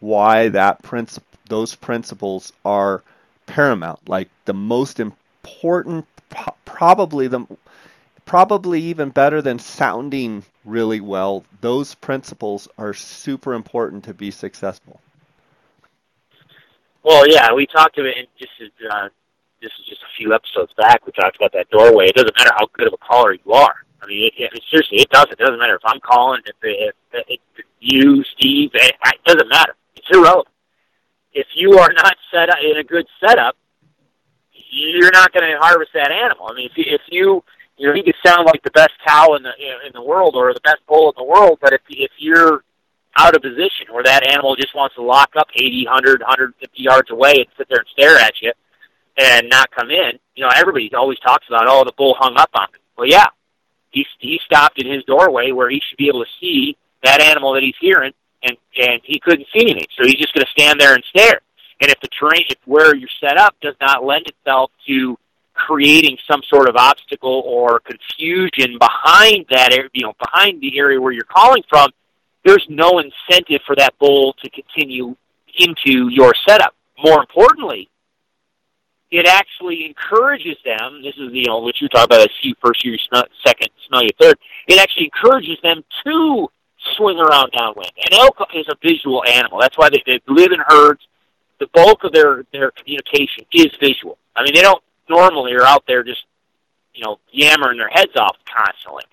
Why 0.00 0.48
that 0.48 0.82
principle 0.82 1.26
those 1.48 1.76
principles 1.76 2.52
are 2.64 3.04
paramount, 3.46 4.08
like 4.08 4.28
the 4.44 4.54
most 4.54 5.00
important, 5.00 6.06
probably 6.64 7.28
the 7.28 7.46
probably 8.24 8.82
even 8.82 9.08
better 9.10 9.40
than 9.40 9.58
sounding 9.58 10.44
really 10.64 11.00
well. 11.00 11.44
Those 11.60 11.94
principles 11.94 12.68
are 12.76 12.92
super 12.92 13.54
important 13.54 14.04
to 14.04 14.14
be 14.14 14.30
successful. 14.30 15.00
Well, 17.02 17.28
yeah, 17.28 17.52
we 17.52 17.66
talked 17.66 17.98
about 17.98 18.16
it. 18.16 18.28
Just 18.36 18.50
uh, 18.90 19.08
this 19.62 19.70
is 19.78 19.86
just 19.88 20.02
a 20.02 20.12
few 20.18 20.34
episodes 20.34 20.72
back. 20.76 21.06
We 21.06 21.12
talked 21.12 21.36
about 21.36 21.52
that 21.52 21.70
doorway. 21.70 22.06
It 22.06 22.16
doesn't 22.16 22.36
matter 22.36 22.50
how 22.58 22.66
good 22.72 22.88
of 22.88 22.94
a 22.94 22.98
caller 22.98 23.34
you 23.34 23.52
are. 23.52 23.74
I 24.02 24.06
mean, 24.06 24.30
it, 24.36 24.52
it, 24.52 24.62
seriously, 24.70 24.98
it 24.98 25.10
doesn't. 25.10 25.32
It 25.32 25.38
doesn't 25.38 25.58
matter 25.58 25.76
if 25.76 25.82
I'm 25.84 26.00
calling, 26.00 26.42
if, 26.44 26.56
if, 26.62 26.94
if, 27.12 27.40
if 27.56 27.64
you, 27.80 28.24
Steve. 28.36 28.70
It, 28.74 28.94
it 29.04 29.24
doesn't 29.24 29.48
matter. 29.48 29.74
It's 29.94 30.06
irrelevant. 30.12 30.48
If 31.36 31.48
you 31.54 31.78
are 31.78 31.92
not 31.92 32.16
set 32.32 32.48
up 32.48 32.56
in 32.64 32.78
a 32.78 32.82
good 32.82 33.06
setup, 33.20 33.56
you're 34.70 35.12
not 35.12 35.32
going 35.34 35.50
to 35.50 35.58
harvest 35.58 35.90
that 35.92 36.10
animal. 36.10 36.48
I 36.48 36.54
mean, 36.54 36.70
if 36.70 36.78
you, 36.78 36.84
if 36.94 37.02
you 37.08 37.44
you 37.76 37.86
know, 37.86 37.92
he 37.92 38.02
could 38.02 38.14
sound 38.24 38.46
like 38.46 38.62
the 38.62 38.70
best 38.70 38.92
cow 39.06 39.34
in 39.34 39.42
the 39.42 39.52
in 39.86 39.92
the 39.92 40.02
world 40.02 40.34
or 40.34 40.54
the 40.54 40.60
best 40.60 40.78
bull 40.88 41.10
in 41.10 41.14
the 41.16 41.24
world, 41.24 41.58
but 41.60 41.74
if 41.74 41.82
if 41.90 42.10
you're 42.16 42.64
out 43.18 43.36
of 43.36 43.42
position 43.42 43.86
where 43.90 44.02
that 44.04 44.26
animal 44.26 44.56
just 44.56 44.74
wants 44.74 44.94
to 44.94 45.02
lock 45.02 45.30
up 45.36 45.48
80, 45.54 45.86
100, 45.86 46.20
150 46.20 46.82
yards 46.82 47.10
away 47.10 47.32
and 47.36 47.46
sit 47.56 47.68
there 47.68 47.78
and 47.78 47.88
stare 47.88 48.18
at 48.18 48.40
you 48.42 48.52
and 49.18 49.48
not 49.48 49.70
come 49.70 49.90
in, 49.90 50.18
you 50.34 50.44
know, 50.44 50.50
everybody 50.54 50.90
always 50.94 51.18
talks 51.20 51.46
about, 51.48 51.64
oh, 51.66 51.82
the 51.84 51.92
bull 51.96 52.14
hung 52.18 52.36
up 52.36 52.50
on 52.54 52.68
me. 52.72 52.78
Well, 52.96 53.06
yeah, 53.06 53.26
he 53.90 54.06
he 54.18 54.40
stopped 54.42 54.80
in 54.80 54.90
his 54.90 55.04
doorway 55.04 55.52
where 55.52 55.68
he 55.68 55.82
should 55.86 55.98
be 55.98 56.08
able 56.08 56.24
to 56.24 56.30
see 56.40 56.78
that 57.02 57.20
animal 57.20 57.52
that 57.52 57.62
he's 57.62 57.76
hearing, 57.78 58.12
and 58.46 58.56
and 58.76 59.00
he 59.04 59.18
couldn't 59.18 59.46
see 59.52 59.62
anything, 59.62 59.86
so 59.96 60.04
he's 60.04 60.16
just 60.16 60.34
going 60.34 60.44
to 60.44 60.50
stand 60.50 60.80
there 60.80 60.94
and 60.94 61.04
stare. 61.04 61.40
And 61.80 61.90
if 61.90 62.00
the 62.00 62.08
terrain, 62.08 62.44
if 62.48 62.58
where 62.64 62.94
you're 62.94 63.08
set 63.20 63.36
up 63.36 63.54
does 63.60 63.74
not 63.80 64.04
lend 64.04 64.26
itself 64.26 64.70
to 64.86 65.18
creating 65.54 66.18
some 66.30 66.42
sort 66.48 66.68
of 66.68 66.76
obstacle 66.76 67.42
or 67.46 67.80
confusion 67.80 68.78
behind 68.78 69.46
that, 69.50 69.72
you 69.92 70.02
know, 70.02 70.14
behind 70.18 70.60
the 70.60 70.78
area 70.78 71.00
where 71.00 71.12
you're 71.12 71.24
calling 71.24 71.62
from, 71.68 71.90
there's 72.44 72.64
no 72.68 73.00
incentive 73.00 73.60
for 73.66 73.74
that 73.76 73.98
bull 73.98 74.34
to 74.42 74.50
continue 74.50 75.16
into 75.58 76.08
your 76.08 76.34
setup. 76.46 76.74
More 77.02 77.20
importantly, 77.20 77.88
it 79.10 79.26
actually 79.26 79.84
encourages 79.86 80.56
them. 80.64 81.02
This 81.02 81.14
is 81.16 81.32
you 81.32 81.46
know 81.46 81.58
what 81.58 81.80
you 81.80 81.88
talk 81.88 82.06
about 82.06 82.28
see 82.42 82.54
first, 82.60 82.84
you 82.84 82.96
smell, 82.98 83.24
second, 83.44 83.68
smell 83.88 84.02
your 84.02 84.10
third. 84.20 84.38
It 84.66 84.80
actually 84.80 85.06
encourages 85.06 85.58
them 85.62 85.84
to 86.06 86.48
swing 86.96 87.18
around 87.18 87.52
downwind. 87.52 87.92
And 87.96 88.14
elk 88.14 88.36
is 88.54 88.66
a 88.68 88.76
visual 88.82 89.24
animal. 89.24 89.58
That's 89.60 89.76
why 89.76 89.90
they, 89.90 90.02
they 90.06 90.20
live 90.28 90.52
in 90.52 90.60
herds 90.66 91.06
the 91.58 91.66
bulk 91.72 92.04
of 92.04 92.12
their 92.12 92.44
their 92.52 92.70
communication 92.70 93.44
is 93.52 93.68
visual. 93.80 94.18
I 94.34 94.42
mean, 94.42 94.54
they 94.54 94.62
don't 94.62 94.82
normally 95.08 95.52
are 95.54 95.64
out 95.64 95.84
there 95.86 96.02
just 96.02 96.24
you 96.94 97.04
know 97.04 97.18
yammering 97.30 97.78
their 97.78 97.88
heads 97.88 98.12
off 98.16 98.36
constantly. 98.44 99.04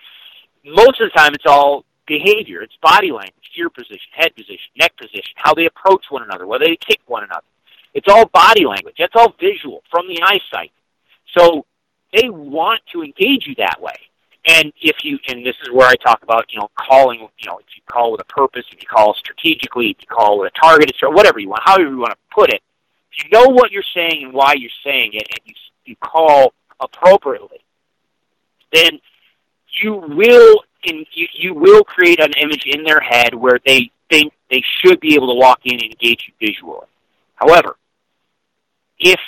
Most 0.64 1.00
of 1.00 1.10
the 1.10 1.18
time, 1.18 1.34
it's 1.34 1.46
all 1.46 1.84
behavior. 2.06 2.62
It's 2.62 2.76
body 2.82 3.10
language, 3.10 3.50
ear 3.56 3.70
position, 3.70 3.98
head 4.12 4.34
position, 4.34 4.70
neck 4.76 4.96
position, 4.96 5.32
how 5.36 5.54
they 5.54 5.66
approach 5.66 6.06
one 6.10 6.22
another, 6.22 6.46
whether 6.46 6.64
they 6.64 6.76
kick 6.76 7.00
one 7.06 7.24
another. 7.24 7.46
It's 7.92 8.08
all 8.08 8.26
body 8.26 8.66
language. 8.66 8.96
That's 8.98 9.14
all 9.14 9.34
visual 9.38 9.82
from 9.90 10.08
the 10.08 10.20
eyesight. 10.22 10.72
So 11.36 11.64
they 12.12 12.28
want 12.28 12.80
to 12.92 13.02
engage 13.02 13.46
you 13.46 13.54
that 13.56 13.80
way. 13.80 13.94
And 14.46 14.72
if 14.80 14.96
you, 15.02 15.18
and 15.28 15.44
this 15.44 15.56
is 15.62 15.72
where 15.72 15.88
I 15.88 15.94
talk 15.96 16.22
about, 16.22 16.52
you 16.52 16.58
know, 16.58 16.68
calling, 16.78 17.20
you 17.20 17.46
know, 17.46 17.58
if 17.58 17.66
you 17.74 17.82
call 17.86 18.12
with 18.12 18.20
a 18.20 18.24
purpose, 18.24 18.64
if 18.70 18.82
you 18.82 18.88
call 18.88 19.14
strategically, 19.14 19.90
if 19.90 19.96
you 20.00 20.06
call 20.06 20.38
with 20.38 20.52
a 20.54 20.60
target, 20.60 20.92
whatever 21.02 21.38
you 21.38 21.48
want, 21.48 21.62
however 21.64 21.88
you 21.88 21.98
want 21.98 22.12
to 22.12 22.34
put 22.34 22.50
it, 22.50 22.62
if 23.10 23.24
you 23.24 23.30
know 23.30 23.48
what 23.48 23.70
you're 23.70 23.82
saying 23.94 24.24
and 24.24 24.32
why 24.32 24.54
you're 24.54 24.70
saying 24.84 25.12
it, 25.14 25.26
and 25.30 25.40
you 25.44 25.54
you 25.86 25.96
call 25.96 26.52
appropriately, 26.80 27.60
then 28.72 29.00
you 29.82 29.94
will 29.94 30.64
in, 30.84 31.04
you, 31.12 31.26
you 31.32 31.54
will 31.54 31.84
create 31.84 32.20
an 32.20 32.32
image 32.40 32.64
in 32.66 32.84
their 32.84 33.00
head 33.00 33.34
where 33.34 33.58
they 33.64 33.90
think 34.10 34.32
they 34.50 34.62
should 34.80 35.00
be 35.00 35.14
able 35.14 35.28
to 35.28 35.38
walk 35.38 35.60
in 35.64 35.74
and 35.74 35.82
engage 35.82 36.26
you 36.28 36.46
visually. 36.46 36.86
However, 37.34 37.76
if 38.98 39.20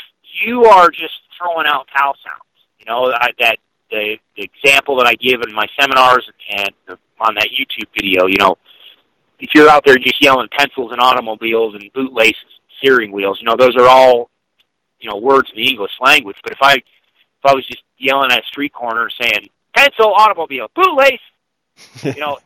you 0.44 0.64
are 0.64 0.90
just 0.90 1.14
throwing 1.38 1.66
out 1.66 1.88
cow 1.94 2.14
sounds, 2.22 2.42
you 2.78 2.86
know 2.86 3.12
that 3.38 3.58
the, 3.90 4.16
the 4.36 4.42
example 4.42 4.96
that 4.98 5.06
I 5.06 5.14
give 5.14 5.40
in 5.42 5.54
my 5.54 5.66
seminars 5.78 6.28
and 6.50 6.70
on 7.20 7.34
that 7.34 7.48
YouTube 7.48 7.88
video, 7.94 8.26
you 8.26 8.36
know, 8.38 8.56
if 9.38 9.50
you're 9.54 9.68
out 9.68 9.84
there 9.84 9.96
just 9.96 10.22
yelling 10.22 10.48
pencils 10.56 10.92
and 10.92 11.00
automobiles 11.00 11.74
and 11.74 11.92
bootlaces, 11.92 12.36
and 12.42 12.60
steering 12.78 13.12
wheels, 13.12 13.38
you 13.40 13.46
know, 13.46 13.56
those 13.56 13.76
are 13.76 13.86
all, 13.86 14.30
you 15.00 15.08
know, 15.08 15.16
words 15.16 15.50
in 15.54 15.62
the 15.62 15.68
English 15.68 15.92
language. 16.00 16.36
But 16.42 16.52
if 16.52 16.58
I 16.62 16.74
if 16.74 17.44
I 17.44 17.54
was 17.54 17.66
just 17.66 17.82
yelling 17.98 18.32
at 18.32 18.40
a 18.40 18.46
street 18.46 18.72
corner 18.72 19.08
saying 19.20 19.48
pencil, 19.74 20.12
automobile, 20.14 20.68
bootlace, 20.76 21.18
you 22.02 22.20
know, 22.20 22.38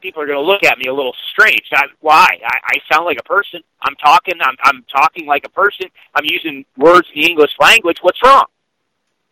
people 0.00 0.22
are 0.22 0.26
going 0.26 0.38
to 0.38 0.44
look 0.44 0.62
at 0.62 0.78
me 0.78 0.86
a 0.86 0.94
little 0.94 1.14
strange. 1.30 1.62
I, 1.72 1.86
why? 2.00 2.26
I, 2.44 2.58
I 2.64 2.92
sound 2.92 3.06
like 3.06 3.18
a 3.18 3.24
person. 3.24 3.60
I'm 3.82 3.96
talking. 3.96 4.34
I'm, 4.40 4.56
I'm 4.62 4.84
talking 4.84 5.26
like 5.26 5.44
a 5.44 5.50
person. 5.50 5.86
I'm 6.14 6.24
using 6.24 6.64
words 6.76 7.08
in 7.14 7.22
the 7.22 7.28
English 7.28 7.52
language. 7.60 7.98
What's 8.02 8.22
wrong? 8.22 8.46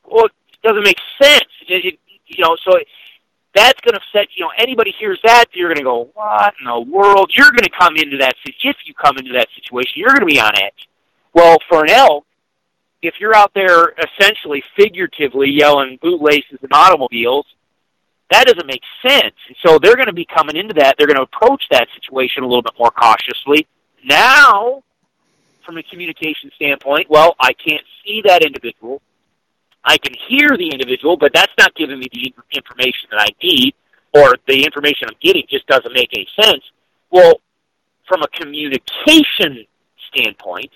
Well, 0.05 0.27
it 0.27 0.33
doesn't 0.63 0.83
make 0.83 0.99
sense. 1.23 1.44
You 1.69 1.99
know, 2.39 2.57
so 2.65 2.79
that's 3.55 3.81
going 3.81 3.95
to 3.95 4.01
set. 4.13 4.29
You 4.37 4.45
know, 4.45 4.53
anybody 4.57 4.95
hears 4.99 5.21
that, 5.25 5.47
you're 5.53 5.69
going 5.69 5.79
to 5.79 5.85
go, 5.85 6.11
"What 6.15 6.55
in 6.59 6.67
the 6.67 6.81
world?" 6.81 7.33
You're 7.35 7.51
going 7.51 7.65
to 7.65 7.71
come 7.71 7.97
into 7.97 8.19
that. 8.19 8.35
If 8.45 8.77
you 8.85 8.95
come 8.95 9.17
into 9.19 9.33
that 9.35 9.49
situation, 9.55 9.93
you're 9.97 10.09
going 10.09 10.21
to 10.21 10.27
be 10.27 10.41
on 10.41 10.53
edge. 10.57 10.89
Well, 11.33 11.59
for 11.69 11.85
an 11.85 11.91
elk, 11.91 12.25
if 13.03 13.21
you're 13.21 13.35
out 13.35 13.53
there 13.55 13.95
essentially 13.99 14.63
figuratively 14.77 15.51
yelling 15.51 15.99
bootlaces 16.01 16.59
and 16.63 16.73
automobiles, 16.73 17.47
that 18.31 18.47
doesn't 18.47 18.67
make 18.67 18.83
sense. 19.03 19.35
And 19.49 19.57
so 19.65 19.79
they're 19.79 19.97
going 19.97 20.07
to 20.07 20.13
be 20.13 20.25
coming 20.25 20.57
into 20.57 20.75
that. 20.75 20.97
They're 20.97 21.07
going 21.07 21.17
to 21.17 21.23
approach 21.23 21.65
that 21.71 21.89
situation 21.95 22.43
a 22.43 22.47
little 22.47 22.63
bit 22.63 22.73
more 22.79 22.91
cautiously. 22.91 23.67
Now, 24.05 24.83
from 25.65 25.77
a 25.79 25.83
communication 25.83 26.51
standpoint, 26.57 27.11
well, 27.11 27.37
I 27.39 27.53
can't 27.53 27.85
see 28.05 28.23
that 28.25 28.43
individual. 28.43 29.03
I 29.85 29.99
can 29.99 30.15
hear 30.29 30.57
the 30.57 30.71
individual, 30.71 31.17
but 31.17 31.33
that's 31.35 31.53
not 31.59 31.75
giving 31.75 31.99
me 31.99 32.09
the 32.13 32.33
information 32.53 33.09
that 33.11 33.21
I 33.21 33.29
need, 33.43 33.75
or 34.15 34.37
the 34.47 34.65
information 34.65 35.09
I'm 35.09 35.17
getting 35.21 35.45
just 35.49 35.67
doesn't 35.67 35.93
make 35.93 36.11
any 36.15 36.27
sense. 36.41 36.63
Well, 37.11 37.41
from 38.09 38.23
a 38.23 38.29
communication 38.29 39.67
standpoint, 40.13 40.71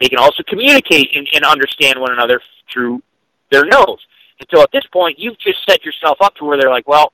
they 0.00 0.08
can 0.08 0.18
also 0.18 0.42
communicate 0.48 1.14
and, 1.14 1.28
and 1.34 1.44
understand 1.44 2.00
one 2.00 2.12
another 2.12 2.40
through 2.72 3.02
their 3.50 3.64
nose. 3.64 3.98
Until 4.40 4.62
at 4.62 4.70
this 4.72 4.86
point, 4.92 5.18
you've 5.18 5.38
just 5.38 5.58
set 5.68 5.84
yourself 5.84 6.18
up 6.20 6.34
to 6.36 6.44
where 6.44 6.58
they're 6.58 6.70
like, 6.70 6.88
well, 6.88 7.12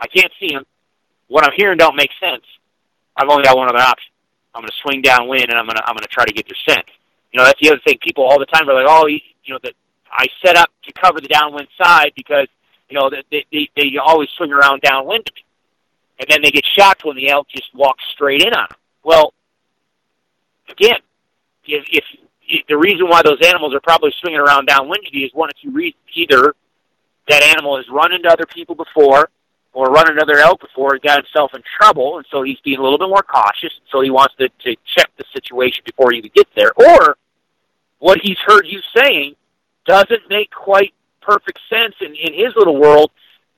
I 0.00 0.06
can't 0.06 0.32
see 0.40 0.52
him. 0.52 0.64
What 1.28 1.44
I'm 1.44 1.52
hearing 1.56 1.76
don't 1.76 1.96
make 1.96 2.10
sense. 2.18 2.44
I've 3.16 3.28
only 3.28 3.44
got 3.44 3.56
one 3.56 3.68
other 3.68 3.78
option. 3.78 4.10
I'm 4.54 4.62
going 4.62 4.70
to 4.70 4.76
swing 4.82 5.02
downwind 5.02 5.46
and 5.48 5.58
I'm 5.58 5.66
going 5.66 5.76
to 5.76 5.86
I'm 5.86 5.94
going 5.94 6.02
to 6.02 6.08
try 6.08 6.24
to 6.24 6.32
get 6.32 6.46
their 6.46 6.56
scent. 6.68 6.86
You 7.32 7.38
know, 7.38 7.44
that's 7.44 7.60
the 7.60 7.70
other 7.70 7.80
thing. 7.84 7.98
People 8.02 8.24
all 8.24 8.38
the 8.38 8.46
time 8.46 8.68
are 8.68 8.74
like, 8.74 8.86
oh, 8.88 9.06
you, 9.06 9.20
you 9.44 9.54
know, 9.54 9.60
that 9.62 9.74
I 10.12 10.26
set 10.44 10.56
up 10.56 10.70
to 10.84 10.92
cover 10.92 11.20
the 11.20 11.28
downwind 11.28 11.68
side 11.82 12.12
because 12.14 12.46
you 12.88 12.98
know 12.98 13.10
they 13.10 13.44
they, 13.50 13.70
they 13.74 13.96
always 13.96 14.28
swing 14.36 14.52
around 14.52 14.82
downwind 14.82 15.26
to 15.26 15.32
me, 15.34 15.44
and 16.20 16.28
then 16.28 16.42
they 16.42 16.50
get 16.50 16.64
shocked 16.66 17.04
when 17.04 17.16
the 17.16 17.30
elk 17.30 17.48
just 17.48 17.74
walks 17.74 18.04
straight 18.12 18.42
in 18.42 18.52
on 18.52 18.66
them. 18.68 18.78
Well, 19.02 19.32
again, 20.68 20.98
if, 21.64 21.84
if 21.90 22.04
the 22.68 22.76
reason 22.76 23.08
why 23.08 23.22
those 23.22 23.40
animals 23.42 23.74
are 23.74 23.80
probably 23.80 24.12
swinging 24.20 24.40
around 24.40 24.66
downwind 24.66 25.04
to 25.06 25.18
you 25.18 25.26
is 25.26 25.32
one 25.32 25.50
if 25.50 25.62
you 25.62 25.72
read 25.72 25.94
either 26.14 26.54
that 27.28 27.42
animal 27.42 27.76
has 27.76 27.88
run 27.88 28.12
into 28.12 28.28
other 28.28 28.46
people 28.46 28.74
before 28.74 29.30
or 29.72 29.86
run 29.86 30.10
another 30.10 30.38
elk 30.38 30.60
before, 30.60 30.94
he 30.94 31.00
got 31.00 31.16
himself 31.16 31.54
in 31.54 31.62
trouble, 31.78 32.18
and 32.18 32.26
so 32.30 32.42
he's 32.42 32.60
being 32.60 32.78
a 32.78 32.82
little 32.82 32.98
bit 32.98 33.08
more 33.08 33.22
cautious, 33.22 33.72
so 33.90 34.02
he 34.02 34.10
wants 34.10 34.34
to, 34.34 34.48
to 34.60 34.76
check 34.84 35.10
the 35.16 35.24
situation 35.32 35.82
before 35.86 36.12
he 36.12 36.18
even 36.18 36.30
gets 36.34 36.50
there. 36.54 36.72
Or 36.76 37.16
what 37.98 38.18
he's 38.20 38.36
heard 38.44 38.66
you 38.66 38.80
saying 38.94 39.34
doesn't 39.86 40.28
make 40.28 40.50
quite 40.50 40.94
perfect 41.20 41.58
sense 41.68 41.94
in, 42.00 42.14
in 42.14 42.34
his 42.34 42.54
little 42.56 42.78
world 42.78 43.10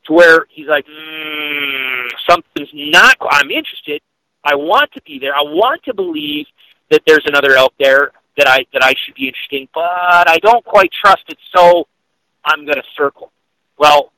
to 0.07 0.13
where 0.13 0.47
he's 0.51 0.67
like, 0.67 0.87
mm, 0.87 2.09
something's 2.29 2.69
not, 2.73 3.17
I'm 3.31 3.51
interested. 3.51 4.01
I 4.45 4.55
want 4.55 4.93
to 4.93 5.03
be 5.03 5.19
there. 5.19 5.35
I 5.35 5.43
want 5.43 5.83
to 5.85 5.95
believe 5.95 6.47
that 6.91 7.03
there's 7.07 7.25
another 7.27 7.57
elk 7.57 7.73
there 7.79 8.13
that 8.37 8.47
I 8.47 8.67
that 8.73 8.85
I 8.85 8.93
should 9.05 9.15
be 9.15 9.29
interested 9.29 9.63
in, 9.63 9.69
but 9.73 10.29
I 10.29 10.39
don't 10.43 10.65
quite 10.65 10.91
trust 10.93 11.25
it, 11.29 11.39
so 11.55 11.87
I'm 12.45 12.65
going 12.65 12.77
to 12.77 12.83
circle. 12.97 13.33
Well, 13.79 14.13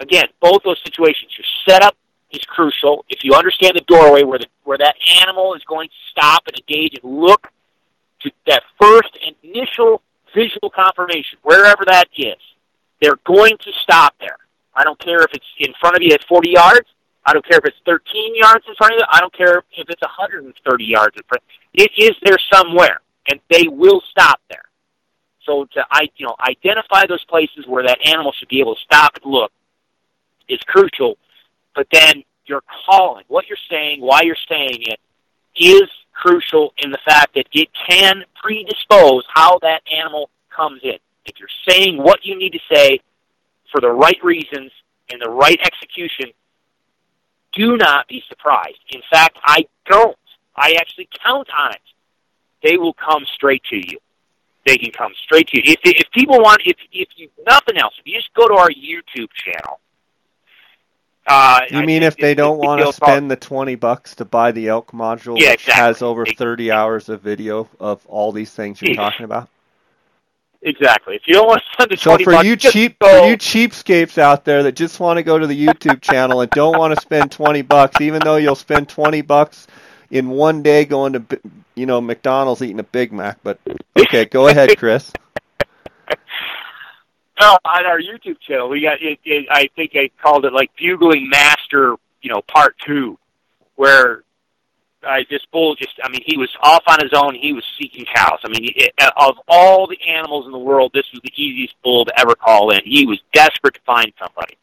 again, 0.00 0.26
both 0.40 0.62
those 0.64 0.80
situations, 0.82 1.32
your 1.38 1.46
setup 1.68 1.96
is 2.32 2.40
crucial. 2.40 3.04
If 3.08 3.22
you 3.22 3.34
understand 3.34 3.76
the 3.76 3.82
doorway 3.82 4.24
where 4.24 4.38
the 4.38 4.46
where 4.64 4.78
that 4.78 4.96
animal 5.22 5.54
is 5.54 5.62
going 5.64 5.88
to 5.88 5.94
stop 6.10 6.44
and 6.46 6.58
engage 6.58 6.98
and 7.00 7.20
look 7.20 7.48
to 8.22 8.30
that 8.46 8.62
first 8.80 9.16
initial 9.44 10.02
visual 10.34 10.70
confirmation, 10.70 11.38
wherever 11.42 11.84
that 11.86 12.08
is, 12.16 12.36
they're 13.00 13.18
going 13.24 13.56
to 13.58 13.72
stop 13.82 14.14
there. 14.20 14.36
I 14.74 14.84
don't 14.84 14.98
care 14.98 15.22
if 15.22 15.32
it's 15.32 15.46
in 15.58 15.72
front 15.80 15.96
of 15.96 16.02
you 16.02 16.12
at 16.12 16.24
40 16.24 16.50
yards. 16.50 16.88
I 17.24 17.32
don't 17.32 17.46
care 17.46 17.58
if 17.58 17.64
it's 17.64 17.76
13 17.84 18.34
yards 18.34 18.64
in 18.66 18.74
front 18.76 18.94
of 18.94 18.98
you. 19.00 19.04
I 19.10 19.20
don't 19.20 19.32
care 19.32 19.58
if 19.76 19.88
it's 19.88 20.00
130 20.00 20.84
yards 20.84 21.16
in 21.16 21.22
front. 21.28 21.42
It 21.74 21.90
is 21.96 22.12
there 22.22 22.38
somewhere, 22.52 23.00
and 23.28 23.40
they 23.50 23.68
will 23.68 24.02
stop 24.10 24.40
there. 24.48 24.64
So 25.44 25.66
to 25.72 25.84
you 26.16 26.26
know 26.26 26.36
identify 26.40 27.06
those 27.06 27.24
places 27.24 27.66
where 27.66 27.84
that 27.86 27.98
animal 28.06 28.32
should 28.32 28.48
be 28.48 28.60
able 28.60 28.74
to 28.74 28.80
stop 28.80 29.16
and 29.22 29.32
look 29.32 29.52
is 30.48 30.60
crucial. 30.66 31.16
But 31.74 31.86
then 31.92 32.24
your 32.46 32.62
calling, 32.86 33.24
what 33.28 33.46
you're 33.48 33.58
saying, 33.70 34.00
why 34.00 34.22
you're 34.22 34.36
saying 34.48 34.82
it, 34.82 35.00
is 35.56 35.88
crucial 36.20 36.72
in 36.78 36.90
the 36.90 36.98
fact 37.04 37.34
that 37.34 37.46
it 37.52 37.68
can 37.88 38.24
predispose 38.42 39.24
how 39.32 39.58
that 39.60 39.82
animal 39.92 40.30
comes 40.54 40.80
in. 40.82 40.98
If 41.24 41.38
you're 41.38 41.48
saying 41.68 41.96
what 41.98 42.24
you 42.24 42.38
need 42.38 42.52
to 42.52 42.60
say 42.72 43.00
for 43.72 43.80
the 43.80 43.90
right 43.90 44.22
reasons 44.22 44.70
and 45.10 45.20
the 45.20 45.30
right 45.30 45.58
execution, 45.64 46.32
do 47.52 47.76
not 47.76 48.06
be 48.08 48.22
surprised. 48.28 48.78
In 48.90 49.02
fact, 49.10 49.38
I 49.42 49.66
don't. 49.86 50.16
I 50.54 50.76
actually 50.78 51.08
count 51.24 51.48
on 51.56 51.72
it. 51.72 51.80
They 52.62 52.76
will 52.76 52.94
come 52.94 53.24
straight 53.34 53.62
to 53.70 53.76
you. 53.76 53.98
They 54.66 54.76
can 54.76 54.92
come 54.92 55.12
straight 55.24 55.48
to 55.48 55.56
you. 55.56 55.62
If, 55.66 55.80
if 55.84 56.10
people 56.12 56.38
want, 56.38 56.62
if, 56.66 56.76
if 56.92 57.08
you, 57.16 57.30
nothing 57.46 57.78
else, 57.78 57.94
if 57.98 58.06
you 58.06 58.16
just 58.16 58.32
go 58.34 58.46
to 58.46 58.54
our 58.54 58.68
YouTube 58.68 59.30
channel, 59.32 59.80
uh, 61.30 61.60
you 61.70 61.82
mean 61.84 62.02
if 62.02 62.16
they 62.16 62.34
don't 62.34 62.58
want 62.58 62.82
to 62.84 62.92
spend 62.92 63.30
the 63.30 63.36
twenty 63.36 63.76
bucks 63.76 64.16
to 64.16 64.24
buy 64.24 64.52
the 64.52 64.68
elk 64.68 64.92
module, 64.92 65.38
yeah, 65.38 65.52
which 65.52 65.62
exactly. 65.62 65.72
has 65.74 66.02
over 66.02 66.26
thirty 66.26 66.70
hours 66.70 67.08
of 67.08 67.22
video 67.22 67.68
of 67.78 68.04
all 68.06 68.32
these 68.32 68.50
things 68.50 68.82
you're 68.82 68.94
talking 68.94 69.24
about? 69.24 69.48
Exactly. 70.62 71.14
If 71.14 71.22
you 71.26 71.34
don't 71.34 71.46
want 71.46 71.62
to 71.62 71.72
spend 71.72 71.90
the 71.90 71.96
so 71.96 72.10
twenty 72.10 72.24
for 72.24 72.32
bucks, 72.32 72.46
you 72.46 72.56
cheap 72.56 72.96
for 73.00 73.28
you 73.28 73.36
cheapskates 73.36 74.18
out 74.18 74.44
there 74.44 74.64
that 74.64 74.72
just 74.72 75.00
want 75.00 75.16
to 75.16 75.22
go 75.22 75.38
to 75.38 75.46
the 75.46 75.66
YouTube 75.66 76.02
channel 76.02 76.40
and 76.40 76.50
don't 76.50 76.76
want 76.76 76.94
to 76.94 77.00
spend 77.00 77.32
twenty 77.32 77.62
bucks, 77.62 78.00
even 78.00 78.20
though 78.22 78.36
you'll 78.36 78.54
spend 78.54 78.88
twenty 78.88 79.22
bucks 79.22 79.66
in 80.10 80.28
one 80.28 80.62
day 80.62 80.84
going 80.84 81.12
to 81.14 81.24
you 81.76 81.86
know 81.86 82.00
McDonald's 82.00 82.60
eating 82.60 82.80
a 82.80 82.84
Big 82.84 83.12
Mac. 83.12 83.38
But 83.42 83.58
okay, 83.96 84.26
go 84.26 84.48
ahead, 84.48 84.70
Chris. 84.78 85.10
No, 87.40 87.56
on 87.64 87.86
our 87.86 87.98
YouTube 87.98 88.38
channel, 88.40 88.68
we 88.68 88.82
got. 88.82 89.00
It, 89.00 89.18
it, 89.24 89.46
I 89.50 89.70
think 89.74 89.92
I 89.94 90.10
called 90.22 90.44
it 90.44 90.52
like 90.52 90.70
bugling 90.76 91.30
master, 91.30 91.96
you 92.20 92.30
know, 92.30 92.42
part 92.42 92.76
two, 92.84 93.18
where 93.76 94.24
I 95.02 95.24
this 95.30 95.40
bull 95.50 95.74
just. 95.74 95.94
I 96.04 96.10
mean, 96.10 96.22
he 96.26 96.36
was 96.36 96.50
off 96.62 96.82
on 96.86 96.98
his 97.00 97.12
own. 97.14 97.34
He 97.34 97.54
was 97.54 97.64
seeking 97.80 98.04
cows. 98.14 98.40
I 98.44 98.48
mean, 98.48 98.70
it, 98.76 98.92
of 99.16 99.36
all 99.48 99.86
the 99.86 99.96
animals 100.06 100.44
in 100.44 100.52
the 100.52 100.58
world, 100.58 100.90
this 100.92 101.06
was 101.12 101.22
the 101.22 101.32
easiest 101.34 101.80
bull 101.82 102.04
to 102.04 102.20
ever 102.20 102.34
call 102.34 102.72
in. 102.72 102.82
He 102.84 103.06
was 103.06 103.18
desperate 103.32 103.74
to 103.74 103.80
find 103.86 104.12
somebody. 104.18 104.58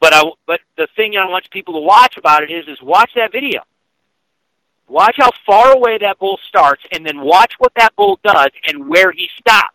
But 0.00 0.14
I, 0.14 0.22
but 0.46 0.60
the 0.76 0.88
thing 0.96 1.16
I 1.16 1.28
want 1.28 1.48
people 1.50 1.74
to 1.74 1.80
watch 1.80 2.16
about 2.16 2.42
it 2.42 2.50
is, 2.50 2.66
is 2.66 2.82
watch 2.82 3.12
that 3.14 3.30
video. 3.30 3.62
Watch 4.88 5.14
how 5.16 5.30
far 5.46 5.72
away 5.72 5.98
that 5.98 6.18
bull 6.18 6.40
starts, 6.48 6.82
and 6.90 7.06
then 7.06 7.20
watch 7.20 7.54
what 7.58 7.72
that 7.76 7.94
bull 7.94 8.18
does 8.24 8.50
and 8.66 8.88
where 8.88 9.12
he 9.12 9.28
stops. 9.38 9.73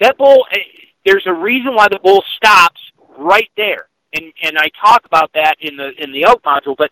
That 0.00 0.16
bull, 0.16 0.46
eh, 0.52 0.58
there's 1.04 1.26
a 1.26 1.32
reason 1.32 1.74
why 1.74 1.88
the 1.88 1.98
bull 1.98 2.24
stops 2.36 2.80
right 3.16 3.50
there, 3.56 3.88
and 4.12 4.32
and 4.42 4.58
I 4.58 4.68
talk 4.80 5.04
about 5.04 5.32
that 5.34 5.56
in 5.60 5.76
the 5.76 5.90
in 6.02 6.12
the 6.12 6.24
elk 6.24 6.42
module. 6.42 6.76
But 6.76 6.90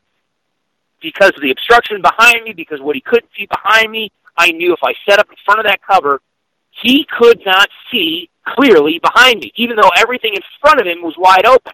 because 1.01 1.33
of 1.37 1.43
the 1.43 1.51
obstruction 1.51 2.03
behind 2.03 2.45
me, 2.45 2.53
because 2.53 2.81
what 2.81 2.97
he 2.97 3.01
couldn't 3.01 3.31
see 3.37 3.47
behind 3.47 3.91
me, 3.91 4.11
I 4.37 4.53
knew 4.53 4.73
if 4.73 4.81
I 4.83 4.95
set 5.09 5.19
up 5.19 5.29
in 5.31 5.37
front 5.45 5.61
of 5.61 5.67
that 5.67 5.81
cover, 5.83 6.21
he 6.71 7.05
could 7.05 7.43
not 7.45 7.69
see 7.91 8.29
clearly 8.47 8.99
behind 8.99 9.41
me, 9.41 9.53
even 9.57 9.77
though 9.77 9.91
everything 9.97 10.35
in 10.35 10.43
front 10.61 10.81
of 10.81 10.87
him 10.87 11.03
was 11.03 11.15
wide 11.19 11.47
open. 11.47 11.73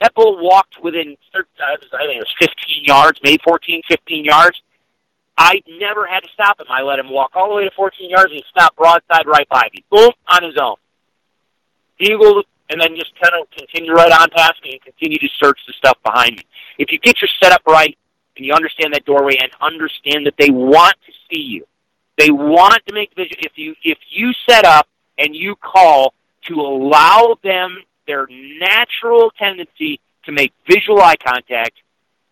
That 0.00 0.14
bull 0.14 0.42
walked 0.42 0.82
within, 0.82 1.16
uh, 1.34 1.40
I 1.60 1.76
think 1.78 1.92
it 1.92 2.18
was 2.18 2.34
15 2.38 2.84
yards, 2.84 3.20
maybe 3.22 3.40
14, 3.42 3.82
15 3.88 4.24
yards. 4.24 4.60
I 5.36 5.62
never 5.68 6.06
had 6.06 6.20
to 6.20 6.28
stop 6.32 6.60
him. 6.60 6.66
I 6.70 6.82
let 6.82 6.98
him 6.98 7.10
walk 7.10 7.32
all 7.34 7.50
the 7.50 7.56
way 7.56 7.64
to 7.64 7.70
14 7.70 8.08
yards 8.08 8.30
and 8.30 8.36
he 8.36 8.44
stopped 8.48 8.76
broadside 8.76 9.26
right 9.26 9.48
by 9.48 9.68
me. 9.72 9.84
Boom, 9.90 10.10
on 10.28 10.42
his 10.42 10.56
own. 10.56 10.76
Eagle, 11.98 12.42
and 12.70 12.80
then 12.80 12.96
just 12.96 13.12
kind 13.20 13.34
of 13.40 13.48
continue 13.50 13.92
right 13.92 14.12
on 14.12 14.28
past 14.30 14.62
me 14.62 14.72
and 14.72 14.82
continue 14.82 15.18
to 15.18 15.28
search 15.38 15.58
the 15.66 15.72
stuff 15.74 15.98
behind 16.04 16.36
me. 16.36 16.44
If 16.78 16.90
you 16.90 16.98
get 16.98 17.20
your 17.20 17.28
setup 17.40 17.66
right 17.66 17.96
and 18.36 18.46
you 18.46 18.52
understand 18.52 18.94
that 18.94 19.04
doorway 19.04 19.36
and 19.40 19.50
understand 19.60 20.26
that 20.26 20.34
they 20.38 20.50
want 20.50 20.96
to 21.06 21.12
see 21.30 21.42
you, 21.42 21.66
they 22.18 22.30
want 22.30 22.82
to 22.86 22.94
make 22.94 23.14
vision. 23.14 23.36
If 23.40 23.52
you 23.56 23.74
if 23.84 23.98
you 24.08 24.32
set 24.48 24.64
up 24.64 24.88
and 25.18 25.34
you 25.34 25.54
call 25.56 26.14
to 26.46 26.54
allow 26.54 27.36
them 27.42 27.82
their 28.06 28.26
natural 28.30 29.30
tendency 29.38 30.00
to 30.24 30.32
make 30.32 30.52
visual 30.68 31.00
eye 31.00 31.16
contact, 31.16 31.74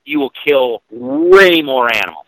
you 0.05 0.21
will 0.21 0.33
kill 0.47 0.83
way 0.91 1.63
more 1.63 1.93
animals. 1.95 2.24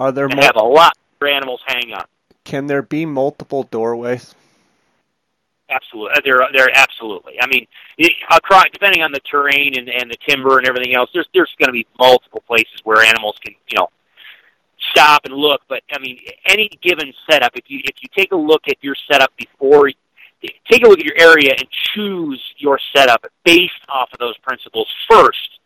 Are 0.00 0.12
there 0.12 0.28
mul- 0.28 0.42
have 0.42 0.56
a 0.56 0.62
lot 0.62 0.96
more 1.20 1.28
animals 1.28 1.60
hang 1.66 1.92
up. 1.92 2.08
can 2.44 2.66
there 2.66 2.80
be 2.80 3.04
multiple 3.04 3.64
doorways? 3.64 4.34
Absolutely, 5.68 6.12
Uh, 6.16 6.20
they're 6.24 6.48
they're 6.54 6.74
absolutely. 6.74 7.34
I 7.40 7.46
mean, 7.46 7.66
it, 7.98 8.12
across 8.30 8.64
depending 8.72 9.02
on 9.02 9.12
the 9.12 9.20
terrain 9.20 9.76
and 9.78 9.90
and 9.90 10.10
the 10.10 10.16
timber 10.26 10.56
and 10.56 10.66
everything 10.66 10.94
else, 10.94 11.10
there's 11.12 11.28
there's 11.34 11.54
going 11.58 11.68
to 11.68 11.72
be 11.72 11.86
multiple 11.98 12.42
places 12.46 12.80
where 12.82 13.04
animals 13.04 13.36
can 13.44 13.54
you 13.68 13.76
know 13.76 13.88
stop 14.90 15.26
and 15.26 15.34
look. 15.34 15.60
But 15.68 15.82
I 15.92 15.98
mean, 15.98 16.18
any 16.46 16.70
given 16.80 17.12
setup, 17.30 17.52
if 17.54 17.64
you 17.68 17.80
if 17.84 17.96
you 18.00 18.08
take 18.16 18.32
a 18.32 18.36
look 18.36 18.62
at 18.68 18.78
your 18.80 18.96
setup 19.12 19.36
before, 19.36 19.92
take 20.42 20.82
a 20.82 20.88
look 20.88 20.98
at 20.98 21.04
your 21.04 21.18
area 21.18 21.54
and 21.56 21.68
choose 21.94 22.42
your 22.56 22.80
setup 22.96 23.26
based 23.44 23.84
off 23.90 24.08
of 24.14 24.18
those 24.18 24.38
principles 24.38 24.88
first. 25.10 25.59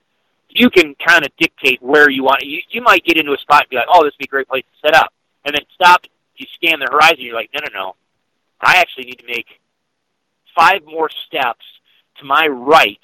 You 0.55 0.71
can 0.71 0.95
kind 0.95 1.25
of 1.25 1.37
dictate 1.37 1.83
where 1.83 2.09
you 2.09 2.25
want. 2.25 2.43
You 2.45 2.61
you 2.71 2.81
might 2.81 3.05
get 3.05 3.19
into 3.19 3.33
a 3.33 3.39
spot 3.39 3.65
and 3.65 3.71
be 3.71 3.77
like, 3.77 3.89
oh, 3.89 4.05
this 4.05 4.15
would 4.15 4.19
be 4.19 4.25
a 4.25 4.29
great 4.29 4.49
place 4.49 4.65
to 4.65 4.89
set 4.89 4.95
up, 4.95 5.13
and 5.45 5.55
then 5.55 5.65
stop. 5.75 6.07
You 6.37 6.47
scan 6.55 6.81
the 6.81 6.89
horizon. 6.91 7.21
You're 7.21 7.35
like, 7.35 7.51
no, 7.55 7.61
no, 7.61 7.79
no. 7.79 7.97
I 8.61 8.77
actually 8.77 9.05
need 9.05 9.19
to 9.19 9.27
make 9.27 9.47
five 10.57 10.85
more 10.85 11.11
steps 11.27 11.65
to 12.19 12.25
my 12.25 12.47
right. 12.47 13.01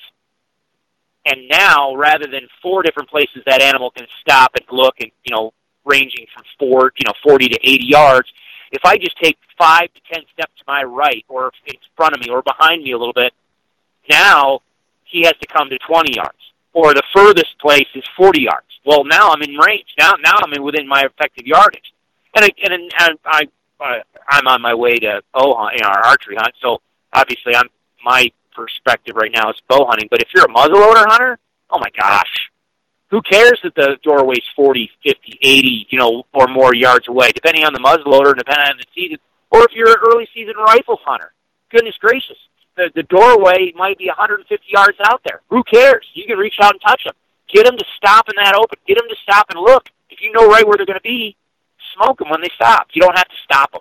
And 1.26 1.48
now, 1.48 1.94
rather 1.94 2.26
than 2.26 2.48
four 2.62 2.82
different 2.82 3.10
places 3.10 3.42
that 3.46 3.60
animal 3.60 3.90
can 3.90 4.06
stop 4.20 4.52
and 4.54 4.64
look 4.70 4.94
and, 5.00 5.10
you 5.24 5.34
know, 5.34 5.52
ranging 5.84 6.26
from 6.32 6.44
four, 6.58 6.92
you 6.96 7.04
know, 7.06 7.12
40 7.22 7.48
to 7.48 7.58
80 7.62 7.84
yards, 7.84 8.32
if 8.72 8.84
I 8.84 8.96
just 8.96 9.16
take 9.18 9.36
five 9.58 9.88
to 9.92 10.00
10 10.14 10.24
steps 10.32 10.52
to 10.58 10.64
my 10.66 10.82
right 10.82 11.24
or 11.28 11.52
in 11.66 11.74
front 11.96 12.14
of 12.14 12.20
me 12.20 12.30
or 12.30 12.42
behind 12.42 12.82
me 12.82 12.92
a 12.92 12.98
little 12.98 13.12
bit, 13.12 13.32
now 14.08 14.60
he 15.04 15.22
has 15.22 15.34
to 15.40 15.46
come 15.46 15.68
to 15.70 15.78
20 15.78 16.16
yards. 16.16 16.49
Or 16.72 16.94
the 16.94 17.02
furthest 17.14 17.58
place 17.60 17.88
is 17.94 18.04
40 18.16 18.42
yards. 18.42 18.66
Well, 18.84 19.04
now 19.04 19.30
I'm 19.30 19.42
in 19.42 19.56
range. 19.56 19.94
Now, 19.98 20.12
now 20.22 20.34
I'm 20.42 20.52
in 20.52 20.62
within 20.62 20.86
my 20.86 21.02
effective 21.02 21.46
yardage. 21.46 21.92
And, 22.34 22.44
I, 22.44 22.48
and, 22.62 22.72
and 22.72 23.18
I, 23.24 23.48
I, 23.80 24.02
I'm 24.28 24.46
on 24.46 24.62
my 24.62 24.74
way 24.74 24.96
to 24.96 25.22
bow 25.34 25.56
hunt, 25.56 25.76
you 25.76 25.82
know, 25.82 25.88
our 25.88 26.04
archery 26.04 26.36
hunt, 26.36 26.54
so 26.60 26.80
obviously 27.12 27.56
I'm 27.56 27.68
my 28.04 28.30
perspective 28.54 29.16
right 29.16 29.32
now 29.32 29.50
is 29.50 29.56
bow 29.68 29.86
hunting. 29.86 30.08
But 30.10 30.22
if 30.22 30.28
you're 30.34 30.44
a 30.44 30.48
muzzleloader 30.48 31.06
hunter, 31.06 31.38
oh 31.70 31.78
my 31.78 31.90
gosh, 31.96 32.50
who 33.10 33.20
cares 33.22 33.58
that 33.62 33.74
the 33.74 33.96
doorway's 34.02 34.44
40, 34.54 34.90
50, 35.04 35.38
80, 35.42 35.86
you 35.90 35.98
know, 35.98 36.24
or 36.32 36.46
more 36.46 36.74
yards 36.74 37.08
away, 37.08 37.32
depending 37.32 37.64
on 37.64 37.72
the 37.72 37.80
muzzleloader, 37.80 38.36
depending 38.36 38.68
on 38.68 38.76
the 38.76 38.84
season. 38.94 39.18
Or 39.50 39.64
if 39.64 39.72
you're 39.72 39.90
an 39.90 39.96
early 40.06 40.28
season 40.32 40.54
rifle 40.56 40.98
hunter, 41.04 41.32
goodness 41.70 41.96
gracious, 41.98 42.36
the 42.76 42.90
the 42.94 43.02
doorway 43.04 43.72
might 43.74 43.98
be 43.98 44.06
150 44.06 44.64
yards 44.68 44.98
out 45.04 45.22
there. 45.24 45.40
Who 45.50 45.62
cares? 45.64 46.06
You 46.14 46.26
can 46.26 46.38
reach 46.38 46.56
out 46.60 46.72
and 46.72 46.80
touch 46.80 47.04
them. 47.04 47.14
Get 47.48 47.66
them 47.66 47.76
to 47.76 47.84
stop 47.96 48.28
in 48.28 48.36
that 48.36 48.54
open. 48.54 48.78
Get 48.86 48.98
them 48.98 49.08
to 49.08 49.16
stop 49.22 49.46
and 49.50 49.60
look. 49.60 49.88
If 50.08 50.20
you 50.20 50.32
know 50.32 50.48
right 50.48 50.66
where 50.66 50.76
they're 50.76 50.86
going 50.86 50.98
to 50.98 51.02
be, 51.02 51.36
smoke 51.94 52.18
them 52.18 52.30
when 52.30 52.40
they 52.40 52.50
stop. 52.54 52.88
You 52.92 53.02
don't 53.02 53.16
have 53.16 53.28
to 53.28 53.36
stop 53.44 53.72
them. 53.72 53.80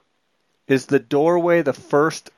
Is 0.68 0.88
the 0.88 1.00
doorway 1.00 1.62
the 1.62 1.74
first 1.74 2.32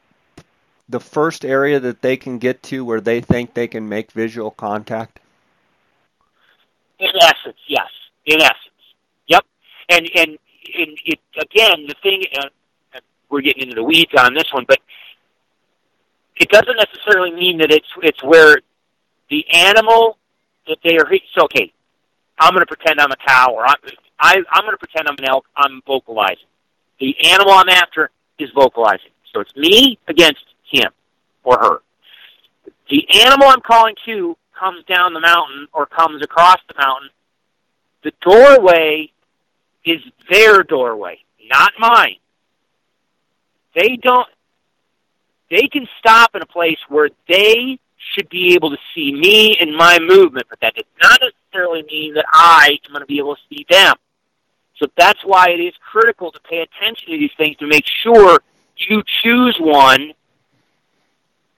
the 0.87 0.99
first 0.99 1.45
area 1.45 1.79
that 1.79 2.01
they 2.01 2.17
can 2.17 2.37
get 2.37 2.61
to 2.63 2.83
where 2.83 3.01
they 3.01 3.21
think 3.21 3.53
they 3.53 3.67
can 3.67 3.87
make 3.87 4.11
visual 4.11 4.51
contact? 4.51 5.19
In 6.99 7.11
essence, 7.21 7.57
yes. 7.67 7.87
In 8.25 8.41
essence, 8.41 8.57
yep. 9.27 9.45
And 9.89 10.09
and 10.15 10.37
and 10.77 10.97
it 11.05 11.19
again, 11.39 11.87
the 11.87 11.95
thing 12.03 12.23
uh, 12.37 12.49
we're 13.29 13.41
getting 13.41 13.63
into 13.63 13.75
the 13.75 13.83
weeds 13.83 14.11
on 14.17 14.33
this 14.33 14.53
one, 14.53 14.65
but 14.67 14.79
it 16.41 16.49
doesn't 16.49 16.75
necessarily 16.75 17.31
mean 17.31 17.59
that 17.59 17.71
it's 17.71 17.87
it's 18.01 18.21
where 18.23 18.57
the 19.29 19.45
animal 19.53 20.17
that 20.67 20.79
they 20.83 20.97
are. 20.97 21.07
So 21.35 21.43
okay, 21.43 21.71
I'm 22.39 22.53
going 22.53 22.65
to 22.65 22.65
pretend 22.65 22.99
I'm 22.99 23.11
a 23.11 23.15
cow, 23.15 23.53
or 23.53 23.65
I'm 23.65 23.75
I, 24.19 24.37
I'm 24.51 24.63
going 24.63 24.73
to 24.73 24.77
pretend 24.77 25.07
I'm 25.07 25.15
an 25.19 25.25
elk. 25.25 25.45
I'm 25.55 25.81
vocalizing. 25.85 26.47
The 26.99 27.15
animal 27.25 27.53
I'm 27.53 27.69
after 27.69 28.09
is 28.39 28.49
vocalizing. 28.55 29.11
So 29.31 29.39
it's 29.39 29.55
me 29.55 29.99
against 30.07 30.45
him 30.63 30.91
or 31.43 31.57
her. 31.59 31.77
The 32.89 33.05
animal 33.23 33.47
I'm 33.47 33.61
calling 33.61 33.95
to 34.05 34.35
comes 34.57 34.83
down 34.85 35.13
the 35.13 35.19
mountain 35.19 35.67
or 35.73 35.85
comes 35.85 36.23
across 36.23 36.57
the 36.67 36.75
mountain. 36.77 37.09
The 38.03 38.13
doorway 38.21 39.11
is 39.85 40.01
their 40.29 40.63
doorway, 40.63 41.19
not 41.49 41.73
mine. 41.79 42.17
They 43.73 43.95
don't, 43.95 44.27
they 45.51 45.67
can 45.67 45.87
stop 45.99 46.33
in 46.33 46.41
a 46.41 46.45
place 46.45 46.79
where 46.89 47.09
they 47.27 47.77
should 47.97 48.27
be 48.29 48.55
able 48.55 48.71
to 48.71 48.77
see 48.95 49.13
me 49.13 49.55
and 49.59 49.75
my 49.75 49.99
movement, 49.99 50.47
but 50.49 50.59
that 50.61 50.73
does 50.73 50.85
not 51.03 51.19
necessarily 51.21 51.83
mean 51.83 52.15
that 52.15 52.25
I 52.33 52.79
am 52.87 52.93
going 52.93 53.01
to 53.01 53.05
be 53.05 53.19
able 53.19 53.35
to 53.35 53.41
see 53.49 53.65
them. 53.69 53.93
So 54.77 54.87
that's 54.97 55.23
why 55.23 55.49
it 55.49 55.59
is 55.59 55.73
critical 55.79 56.31
to 56.31 56.39
pay 56.39 56.61
attention 56.61 57.11
to 57.11 57.17
these 57.19 57.31
things 57.37 57.57
to 57.57 57.67
make 57.67 57.85
sure 57.85 58.39
you 58.77 59.03
choose 59.05 59.55
one 59.59 60.13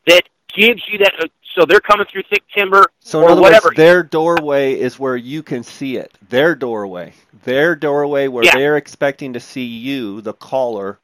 that 0.07 0.23
gives 0.53 0.83
you 0.89 0.97
that. 0.99 1.13
So 1.55 1.65
they're 1.65 1.79
coming 1.79 2.05
through 2.11 2.23
thick 2.23 2.43
timber 2.53 2.87
So 2.99 3.19
in 3.19 3.25
or 3.25 3.29
other 3.31 3.41
whatever. 3.41 3.67
words, 3.67 3.77
their 3.77 4.03
doorway 4.03 4.77
is 4.79 4.99
where 4.99 5.15
you 5.15 5.43
can 5.43 5.63
see 5.63 5.97
it. 5.97 6.11
Their 6.29 6.55
doorway. 6.55 7.13
Their 7.43 7.75
doorway 7.75 8.27
where 8.27 8.43
Yeah. 8.43 8.55
they're 8.57 8.77
expecting 8.77 9.33
to 9.33 9.39
see 9.39 9.63
you, 9.63 10.19
the 10.21 10.33
caller, 10.33 10.99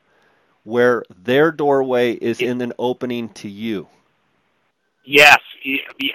where 0.69 1.03
their 1.23 1.51
doorway 1.51 2.13
is 2.13 2.39
in 2.39 2.62
an 2.62 2.71
opening 2.77 3.29
to 3.29 3.49
you. 3.49 3.88
Yes, 5.03 5.39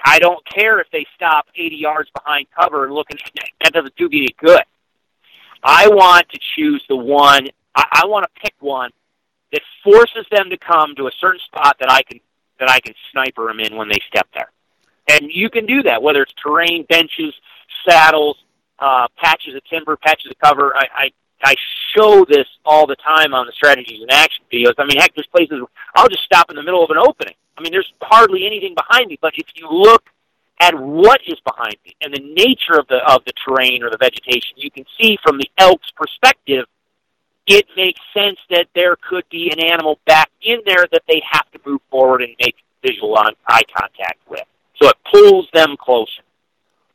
I 0.05 0.19
don't 0.19 0.43
care 0.45 0.79
if 0.79 0.89
they 0.91 1.05
stop 1.15 1.47
80 1.53 1.75
yards 1.75 2.09
behind 2.11 2.47
cover 2.57 2.85
and 2.85 2.93
looking. 2.93 3.17
That 3.61 3.73
doesn't 3.73 3.95
do 3.97 4.07
me 4.07 4.19
any 4.19 4.35
good. 4.37 4.63
I 5.61 5.89
want 5.89 6.29
to 6.29 6.39
choose 6.55 6.83
the 6.87 6.95
one. 6.95 7.49
I, 7.75 7.85
I 8.03 8.05
want 8.05 8.23
to 8.23 8.41
pick 8.41 8.53
one 8.59 8.91
that 9.51 9.61
forces 9.83 10.25
them 10.31 10.49
to 10.49 10.57
come 10.57 10.95
to 10.95 11.07
a 11.07 11.11
certain 11.19 11.41
spot 11.41 11.75
that 11.79 11.91
I 11.91 12.03
can 12.03 12.19
that 12.59 12.69
I 12.69 12.79
can 12.79 12.93
sniper 13.11 13.47
them 13.47 13.59
in 13.59 13.75
when 13.75 13.89
they 13.89 13.99
step 14.07 14.27
there. 14.33 14.49
And 15.09 15.29
you 15.29 15.49
can 15.49 15.65
do 15.65 15.83
that, 15.83 16.01
whether 16.01 16.21
it's 16.21 16.33
terrain, 16.41 16.85
benches, 16.87 17.33
saddles, 17.85 18.37
uh, 18.79 19.07
patches 19.17 19.55
of 19.55 19.63
timber, 19.65 19.97
patches 19.97 20.31
of 20.31 20.39
cover. 20.39 20.73
I, 20.73 20.87
I 20.93 21.11
I 21.43 21.55
show 21.95 22.25
this 22.25 22.47
all 22.65 22.87
the 22.87 22.95
time 22.95 23.33
on 23.33 23.45
the 23.45 23.51
strategies 23.51 24.01
and 24.01 24.11
action 24.11 24.43
videos. 24.51 24.73
I 24.77 24.85
mean, 24.85 24.97
heck, 24.97 25.13
there's 25.15 25.27
places 25.27 25.61
I'll 25.95 26.07
just 26.07 26.23
stop 26.23 26.49
in 26.49 26.55
the 26.55 26.63
middle 26.63 26.83
of 26.83 26.89
an 26.89 26.97
opening. 26.97 27.35
I 27.57 27.61
mean, 27.61 27.71
there's 27.71 27.91
hardly 28.01 28.45
anything 28.45 28.75
behind 28.75 29.07
me, 29.07 29.17
but 29.21 29.33
if 29.37 29.47
you 29.55 29.69
look 29.69 30.09
at 30.59 30.73
what 30.77 31.21
is 31.27 31.39
behind 31.41 31.75
me 31.85 31.95
and 32.01 32.13
the 32.13 32.33
nature 32.33 32.79
of 32.79 32.87
the 32.87 32.97
of 33.07 33.23
the 33.25 33.33
terrain 33.45 33.83
or 33.83 33.89
the 33.89 33.97
vegetation, 33.97 34.55
you 34.55 34.71
can 34.71 34.85
see 34.99 35.17
from 35.21 35.37
the 35.37 35.49
elk's 35.57 35.91
perspective, 35.91 36.65
it 37.47 37.65
makes 37.75 37.99
sense 38.13 38.39
that 38.49 38.67
there 38.73 38.95
could 38.95 39.27
be 39.29 39.51
an 39.51 39.59
animal 39.59 39.99
back 40.05 40.31
in 40.41 40.59
there 40.65 40.85
that 40.91 41.03
they 41.07 41.21
have 41.29 41.49
to 41.51 41.59
move 41.65 41.81
forward 41.91 42.21
and 42.21 42.35
make 42.39 42.55
visual 42.85 43.15
on 43.15 43.33
eye 43.47 43.63
contact 43.75 44.19
with. 44.29 44.43
So 44.81 44.89
it 44.89 44.95
pulls 45.11 45.47
them 45.53 45.75
closer. 45.79 46.21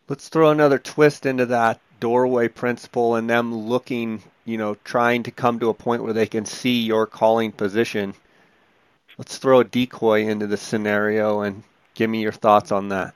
Let's 0.08 0.28
throw 0.28 0.50
another 0.50 0.78
twist 0.78 1.24
into 1.24 1.46
that 1.46 1.80
doorway 2.00 2.48
principle 2.48 3.14
and 3.16 3.28
them 3.28 3.54
looking, 3.54 4.22
you 4.44 4.56
know, 4.58 4.76
trying 4.84 5.22
to 5.24 5.30
come 5.30 5.58
to 5.60 5.68
a 5.68 5.74
point 5.74 6.02
where 6.02 6.12
they 6.12 6.26
can 6.26 6.44
see 6.44 6.82
your 6.82 7.06
calling 7.06 7.52
position. 7.52 8.14
Let's 9.18 9.36
throw 9.38 9.60
a 9.60 9.64
decoy 9.64 10.26
into 10.26 10.46
the 10.46 10.56
scenario 10.56 11.42
and 11.42 11.62
give 11.94 12.08
me 12.10 12.22
your 12.22 12.32
thoughts 12.32 12.72
on 12.72 12.88
that. 12.88 13.14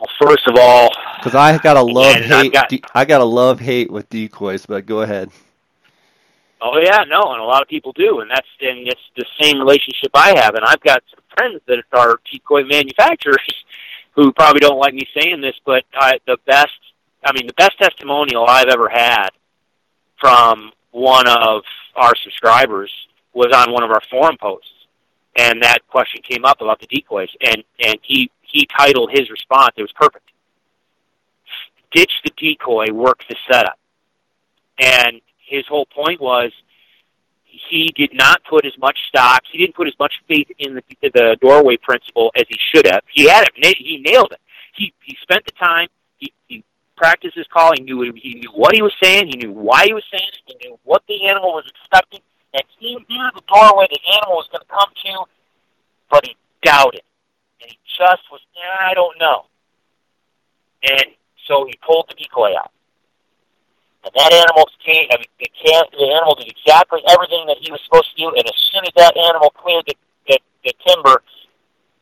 Well, 0.00 0.10
first 0.30 0.46
of 0.46 0.56
all, 0.58 0.90
Because 1.16 1.34
I 1.34 1.58
got 1.58 1.76
a 1.76 1.82
love 1.82 2.16
hate, 2.16 2.52
got- 2.52 2.68
de- 2.68 2.82
I 2.94 3.04
got 3.04 3.20
a 3.20 3.24
love 3.24 3.60
hate 3.60 3.90
with 3.90 4.08
decoys. 4.08 4.64
But 4.66 4.86
go 4.86 5.02
ahead. 5.02 5.30
Oh 6.60 6.78
yeah, 6.78 7.04
no, 7.06 7.32
and 7.32 7.40
a 7.40 7.44
lot 7.44 7.60
of 7.62 7.68
people 7.68 7.92
do, 7.92 8.20
and 8.20 8.30
that's 8.30 8.46
and 8.60 8.88
it's 8.88 9.00
the 9.16 9.26
same 9.40 9.58
relationship 9.58 10.10
I 10.14 10.38
have. 10.38 10.54
And 10.54 10.64
I've 10.64 10.80
got 10.80 11.02
some 11.10 11.22
friends 11.36 11.60
that 11.66 11.82
are 11.92 12.18
decoy 12.30 12.64
manufacturers 12.64 13.64
who 14.16 14.32
probably 14.32 14.60
don't 14.60 14.78
like 14.78 14.94
me 14.94 15.06
saying 15.14 15.40
this, 15.40 15.54
but 15.64 15.84
I, 15.94 16.18
the 16.26 16.38
best, 16.46 16.72
I 17.24 17.32
mean, 17.32 17.46
the 17.46 17.52
best 17.52 17.78
testimonial 17.78 18.46
I've 18.48 18.68
ever 18.68 18.88
had 18.88 19.28
from 20.18 20.72
one 20.90 21.28
of 21.28 21.62
our 21.94 22.14
subscribers 22.16 22.90
was 23.34 23.52
on 23.54 23.72
one 23.72 23.82
of 23.82 23.90
our 23.90 24.00
forum 24.10 24.36
posts, 24.40 24.72
and 25.36 25.62
that 25.62 25.86
question 25.88 26.22
came 26.22 26.46
up 26.46 26.62
about 26.62 26.80
the 26.80 26.86
decoys, 26.86 27.28
and 27.44 27.62
and 27.84 27.98
he 28.02 28.30
he 28.40 28.66
titled 28.66 29.10
his 29.12 29.30
response. 29.30 29.74
It 29.76 29.82
was 29.82 29.92
perfect. 29.92 30.30
Ditch 31.92 32.12
the 32.24 32.30
decoy, 32.36 32.92
work 32.92 33.22
the 33.28 33.36
setup. 33.50 33.78
And 34.78 35.20
his 35.38 35.66
whole 35.66 35.86
point 35.86 36.20
was 36.20 36.52
he 37.68 37.92
did 37.96 38.14
not 38.14 38.42
put 38.44 38.64
as 38.64 38.76
much 38.78 38.98
stock, 39.08 39.42
he 39.50 39.58
didn't 39.58 39.74
put 39.74 39.86
as 39.86 39.98
much 39.98 40.14
faith 40.28 40.50
in 40.58 40.74
the, 40.74 40.82
the 41.02 41.36
doorway 41.40 41.76
principle 41.76 42.30
as 42.36 42.44
he 42.48 42.58
should 42.58 42.86
have. 42.86 43.02
He 43.12 43.28
had 43.28 43.46
it, 43.46 43.76
he 43.76 43.98
nailed 43.98 44.32
it. 44.32 44.40
He, 44.74 44.92
he 45.02 45.16
spent 45.22 45.44
the 45.44 45.52
time, 45.52 45.88
he, 46.18 46.32
he 46.48 46.64
practiced 46.96 47.36
his 47.36 47.46
call, 47.46 47.72
he 47.76 47.82
knew, 47.82 48.12
he 48.14 48.34
knew 48.34 48.50
what 48.52 48.74
he 48.74 48.82
was 48.82 48.92
saying, 49.02 49.28
he 49.28 49.36
knew 49.36 49.52
why 49.52 49.86
he 49.86 49.94
was 49.94 50.04
saying 50.10 50.28
it, 50.28 50.40
he 50.46 50.68
knew 50.68 50.78
what 50.84 51.02
the 51.08 51.26
animal 51.28 51.52
was 51.52 51.64
expecting, 51.68 52.20
and 52.52 52.62
he 52.78 52.94
knew 52.94 53.30
the 53.34 53.42
doorway 53.48 53.86
the 53.90 54.00
animal 54.16 54.36
was 54.36 54.48
going 54.52 54.60
to 54.60 54.68
come 54.68 54.92
to, 55.04 55.30
but 56.10 56.26
he 56.26 56.36
doubted. 56.62 57.02
And 57.60 57.70
he 57.70 57.78
just 57.98 58.22
was, 58.30 58.40
I 58.80 58.92
don't 58.94 59.18
know. 59.18 59.46
And 60.82 61.06
so 61.46 61.64
he 61.66 61.74
pulled 61.84 62.06
the 62.08 62.14
decoy 62.14 62.54
out. 62.56 62.70
And 64.04 64.12
that 64.14 64.32
animal 64.32 64.68
came, 64.84 65.08
I 65.10 65.18
mean, 65.18 65.32
the, 65.40 65.50
can, 65.50 65.84
the 65.92 66.06
animal 66.14 66.34
did 66.36 66.48
exactly 66.48 67.00
everything 67.08 67.46
that 67.46 67.58
he 67.60 67.72
was 67.72 67.80
supposed 67.84 68.10
to 68.14 68.16
do, 68.16 68.28
and 68.36 68.46
as 68.46 68.58
soon 68.70 68.84
as 68.84 68.92
that 68.96 69.16
animal 69.16 69.50
cleared 69.50 69.84
the, 69.86 69.96
the, 70.28 70.38
the 70.64 70.74
timber, 70.86 71.22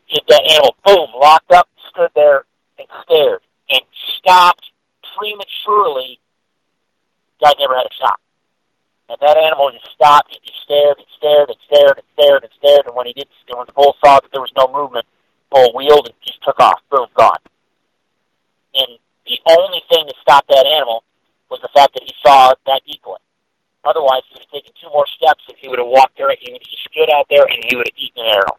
it, 0.09 0.23
that 0.29 0.43
animal, 0.45 0.77
boom, 0.85 1.09
locked 1.19 1.51
up, 1.53 1.69
stood 1.89 2.11
there, 2.15 2.45
and 2.79 2.89
stared, 3.05 3.41
and 3.71 3.81
stopped 4.19 4.71
prematurely. 5.17 6.21
Guy 7.41 7.53
never 7.59 7.75
had 7.75 7.87
a 7.87 7.95
shot. 7.95 8.21
And 9.09 9.19
that 9.21 9.37
animal 9.37 9.71
just 9.73 9.93
stopped, 9.93 10.33
and 10.33 10.41
he 10.43 10.53
stared, 10.65 10.99
and 10.99 11.07
stared, 11.17 11.49
and 11.49 11.59
stared, 11.67 11.99
and 11.99 12.09
stared, 12.17 12.43
and 12.45 12.53
stared, 12.59 12.87
and 12.87 12.95
when 12.95 13.07
he 13.07 13.13
did, 13.13 13.29
when 13.49 13.67
the 13.67 13.73
bull 13.73 13.97
saw 14.05 14.21
that 14.21 14.31
there 14.33 14.41
was 14.41 14.53
no 14.57 14.69
movement, 14.69 15.07
bull 15.51 15.73
wheeled 15.75 16.07
and 16.07 16.15
just 16.25 16.43
took 16.43 16.59
off, 16.61 16.81
boom, 16.91 17.07
gone. 17.15 17.41
And 18.75 18.99
the 19.27 19.39
only 19.49 19.83
thing 19.89 20.07
that 20.07 20.17
stopped 20.21 20.49
that 20.49 20.67
animal 20.67 21.05
was 21.55 21.63
the 21.63 21.71
fact 21.71 21.95
that 21.95 22.03
he 22.03 22.13
saw 22.19 22.53
that 22.67 22.83
decoy. 22.83 23.23
Otherwise, 23.85 24.27
he 24.27 24.35
would 24.35 24.43
have 24.43 24.51
taken 24.51 24.73
two 24.75 24.91
more 24.91 25.07
steps 25.07 25.45
and 25.47 25.57
he 25.61 25.69
would 25.69 25.79
have 25.79 25.87
walked 25.87 26.19
there. 26.19 26.35
He 26.35 26.51
would 26.51 26.63
have 26.63 26.83
stood 26.91 27.11
out 27.15 27.27
there 27.31 27.47
and 27.47 27.63
he 27.63 27.77
would 27.77 27.87
have 27.87 27.95
eaten 27.97 28.27
an 28.27 28.35
arrow. 28.35 28.59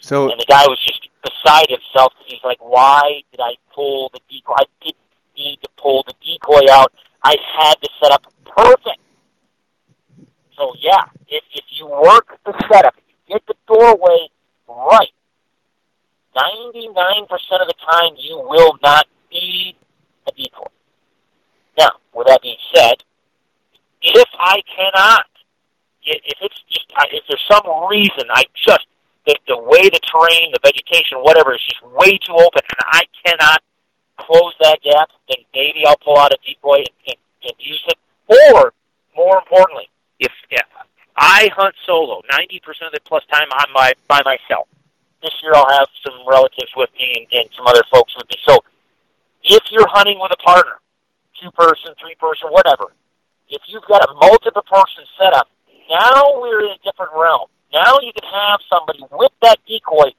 So, 0.00 0.30
and 0.30 0.40
the 0.40 0.48
guy 0.48 0.66
was 0.66 0.82
just 0.82 1.08
beside 1.22 1.70
himself 1.70 2.12
he's 2.26 2.42
like, 2.44 2.58
"Why 2.60 3.22
did 3.30 3.40
I 3.40 3.54
pull 3.72 4.10
the 4.12 4.20
decoy? 4.28 4.54
I 4.58 4.64
didn't 4.82 4.96
need 5.36 5.58
to 5.62 5.68
pull 5.78 6.04
the 6.06 6.14
decoy 6.20 6.70
out. 6.70 6.92
I 7.22 7.36
had 7.56 7.74
to 7.80 7.88
set 8.02 8.12
up 8.12 8.26
perfect." 8.44 9.00
So 10.56 10.74
yeah, 10.78 11.04
if 11.28 11.42
if 11.54 11.64
you 11.70 11.86
work 11.86 12.38
the 12.44 12.52
setup, 12.70 12.94
if 12.98 13.04
you 13.08 13.34
get 13.34 13.46
the 13.46 13.54
doorway 13.66 14.28
right, 14.68 15.12
ninety 16.36 16.88
nine 16.88 17.26
percent 17.26 17.62
of 17.62 17.68
the 17.68 17.78
time 17.90 18.12
you 18.18 18.38
will 18.38 18.76
not 18.82 19.06
need 19.32 19.76
a 20.26 20.32
decoy. 20.32 20.73
Now, 21.78 21.90
with 22.12 22.26
that 22.26 22.42
being 22.42 22.56
said, 22.74 23.02
if 24.02 24.28
I 24.38 24.62
cannot, 24.76 25.26
if 26.04 26.36
it's 26.40 26.62
just, 26.70 26.86
if 27.10 27.24
there's 27.28 27.44
some 27.50 27.88
reason 27.88 28.24
I 28.30 28.44
just, 28.54 28.86
the, 29.26 29.36
the 29.48 29.56
way 29.56 29.88
the 29.88 30.00
terrain, 30.00 30.52
the 30.52 30.60
vegetation, 30.62 31.18
whatever, 31.18 31.54
is 31.54 31.60
just 31.60 31.82
way 31.82 32.18
too 32.18 32.34
open 32.34 32.60
and 32.62 32.80
I 32.84 33.02
cannot 33.24 33.62
close 34.18 34.52
that 34.60 34.80
gap, 34.82 35.08
then 35.28 35.38
maybe 35.54 35.84
I'll 35.86 35.96
pull 35.96 36.18
out 36.18 36.32
a 36.32 36.38
decoy 36.46 36.78
and, 36.78 36.88
and, 37.08 37.16
and 37.42 37.52
use 37.58 37.82
it. 37.88 37.98
Or, 38.52 38.72
more 39.16 39.38
importantly, 39.38 39.88
if, 40.20 40.32
if 40.50 40.62
I 41.16 41.50
hunt 41.56 41.74
solo, 41.86 42.22
90% 42.30 42.60
of 42.86 42.92
the 42.92 43.00
plus 43.04 43.24
time 43.30 43.48
I'm 43.52 43.72
by, 43.72 43.94
by 44.08 44.20
myself. 44.24 44.68
This 45.22 45.32
year 45.42 45.52
I'll 45.54 45.78
have 45.78 45.88
some 46.06 46.20
relatives 46.28 46.72
with 46.76 46.90
me 46.98 47.14
and, 47.16 47.40
and 47.40 47.48
some 47.56 47.66
other 47.66 47.82
folks 47.90 48.14
with 48.16 48.28
me. 48.28 48.36
So, 48.46 48.58
if 49.42 49.62
you're 49.70 49.88
hunting 49.88 50.18
with 50.20 50.32
a 50.32 50.42
partner, 50.42 50.80
two 51.44 51.50
person, 51.52 51.92
three 52.00 52.14
person, 52.16 52.48
whatever. 52.48 52.96
If 53.48 53.60
you've 53.68 53.84
got 53.84 54.08
a 54.08 54.14
multiple 54.14 54.64
person 54.64 55.04
setup, 55.20 55.48
now 55.90 56.40
we're 56.40 56.64
in 56.64 56.72
a 56.72 56.80
different 56.82 57.12
realm. 57.14 57.48
Now 57.72 58.00
you 58.00 58.12
can 58.16 58.24
have 58.32 58.60
somebody 58.72 59.04
with 59.12 59.32
that 59.42 59.58
decoy 59.68 60.16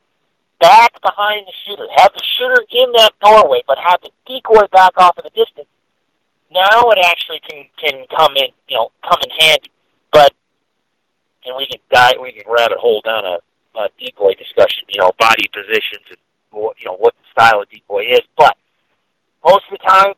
back 0.61 1.01
behind 1.01 1.47
the 1.47 1.53
shooter, 1.65 1.87
have 1.97 2.13
the 2.13 2.23
shooter 2.37 2.61
in 2.69 2.91
that 2.93 3.13
doorway, 3.23 3.63
but 3.67 3.77
have 3.79 4.01
the 4.01 4.11
decoy 4.27 4.67
back 4.71 4.93
off 4.97 5.17
in 5.17 5.23
the 5.23 5.33
distance. 5.33 5.67
Now 6.51 6.89
it 6.91 6.99
actually 7.03 7.41
can 7.49 7.65
can 7.81 8.05
come 8.15 8.35
in, 8.37 8.49
you 8.69 8.77
know, 8.77 8.91
come 9.03 9.19
in 9.23 9.29
handy. 9.39 9.71
But 10.11 10.33
and 11.45 11.55
we 11.57 11.65
can 11.65 11.79
dive, 11.91 12.15
we 12.21 12.31
can 12.31 12.43
rabbit 12.47 12.77
hole 12.77 13.01
down 13.01 13.25
a, 13.25 13.39
a 13.79 13.89
decoy 13.99 14.35
discussion, 14.35 14.85
you 14.89 15.01
know, 15.01 15.11
body 15.17 15.49
positions 15.51 16.05
and 16.09 16.19
you 16.53 16.85
know 16.85 16.95
what 16.97 17.15
the 17.15 17.25
style 17.31 17.61
of 17.61 17.69
decoy 17.69 18.05
is. 18.11 18.21
But 18.37 18.55
most 19.43 19.65
of 19.71 19.77
the 19.79 19.85
time, 19.85 20.13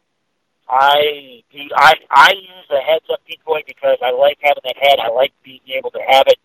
I 0.70 1.44
I 1.76 1.94
I 2.12 2.32
use 2.34 2.66
a 2.70 2.82
heads 2.82 3.06
up 3.12 3.22
decoy 3.28 3.62
because 3.66 3.98
I 4.04 4.12
like 4.12 4.38
having 4.42 4.64
that 4.66 4.78
head. 4.78 5.00
I 5.00 5.10
like 5.10 5.32
being 5.44 5.62
able 5.68 5.92
to 5.92 6.02
have 6.08 6.28
it 6.28 6.38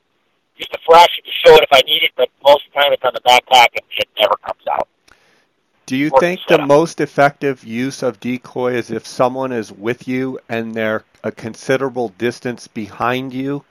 just 0.57 0.73
to 0.73 0.79
flash 0.87 1.19
it 1.19 1.25
to 1.25 1.31
show 1.31 1.55
it 1.57 1.63
if 1.63 1.73
I 1.73 1.81
need 1.87 2.03
it. 2.03 2.13
But 2.17 2.29
most 2.45 2.67
of 2.67 2.73
the 2.73 2.81
time, 2.81 2.93
it's 2.93 3.05
on 3.05 3.15
the 3.15 3.21
backpack 3.21 3.69
and 3.75 3.85
it 3.99 4.09
never 4.19 4.35
comes 4.45 4.63
out. 4.71 4.89
Do 5.87 5.97
you 5.97 6.11
think 6.21 6.41
the 6.49 6.65
most 6.65 7.01
effective 7.01 7.65
use 7.65 8.03
of 8.03 8.21
decoy 8.21 8.75
is 8.75 8.91
if 8.91 9.07
someone 9.07 9.51
is 9.51 9.73
with 9.73 10.07
you 10.07 10.39
and 10.49 10.75
they're 10.75 11.05
a 11.25 11.33
considerable 11.33 12.11
distance 12.11 12.69
behind 12.69 13.35
you? 13.35 13.65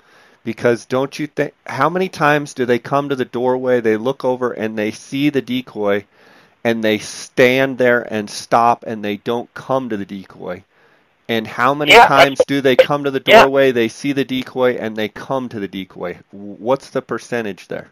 Because 0.43 0.85
don't 0.85 1.17
you 1.17 1.27
think 1.27 1.53
how 1.65 1.89
many 1.89 2.09
times 2.09 2.53
do 2.53 2.65
they 2.65 2.79
come 2.79 3.09
to 3.09 3.15
the 3.15 3.25
doorway, 3.25 3.79
they 3.79 3.95
look 3.95 4.25
over 4.25 4.51
and 4.51 4.77
they 4.77 4.91
see 4.91 5.29
the 5.29 5.41
decoy 5.41 6.05
and 6.63 6.83
they 6.83 6.97
stand 6.97 7.77
there 7.77 8.01
and 8.13 8.29
stop 8.29 8.83
and 8.85 9.03
they 9.03 9.17
don't 9.17 9.51
come 9.53 9.89
to 9.89 9.97
the 9.97 10.05
decoy. 10.05 10.63
And 11.27 11.47
how 11.47 11.73
many 11.73 11.93
yeah, 11.93 12.07
times 12.07 12.41
do 12.45 12.61
they 12.61 12.75
come 12.75 13.05
to 13.05 13.11
the 13.11 13.19
doorway, 13.21 13.67
yeah. 13.67 13.71
they 13.71 13.87
see 13.87 14.11
the 14.11 14.25
decoy, 14.25 14.73
and 14.73 14.97
they 14.97 15.07
come 15.07 15.47
to 15.49 15.61
the 15.61 15.67
decoy? 15.67 16.19
What's 16.31 16.89
the 16.89 17.01
percentage 17.01 17.69
there? 17.69 17.89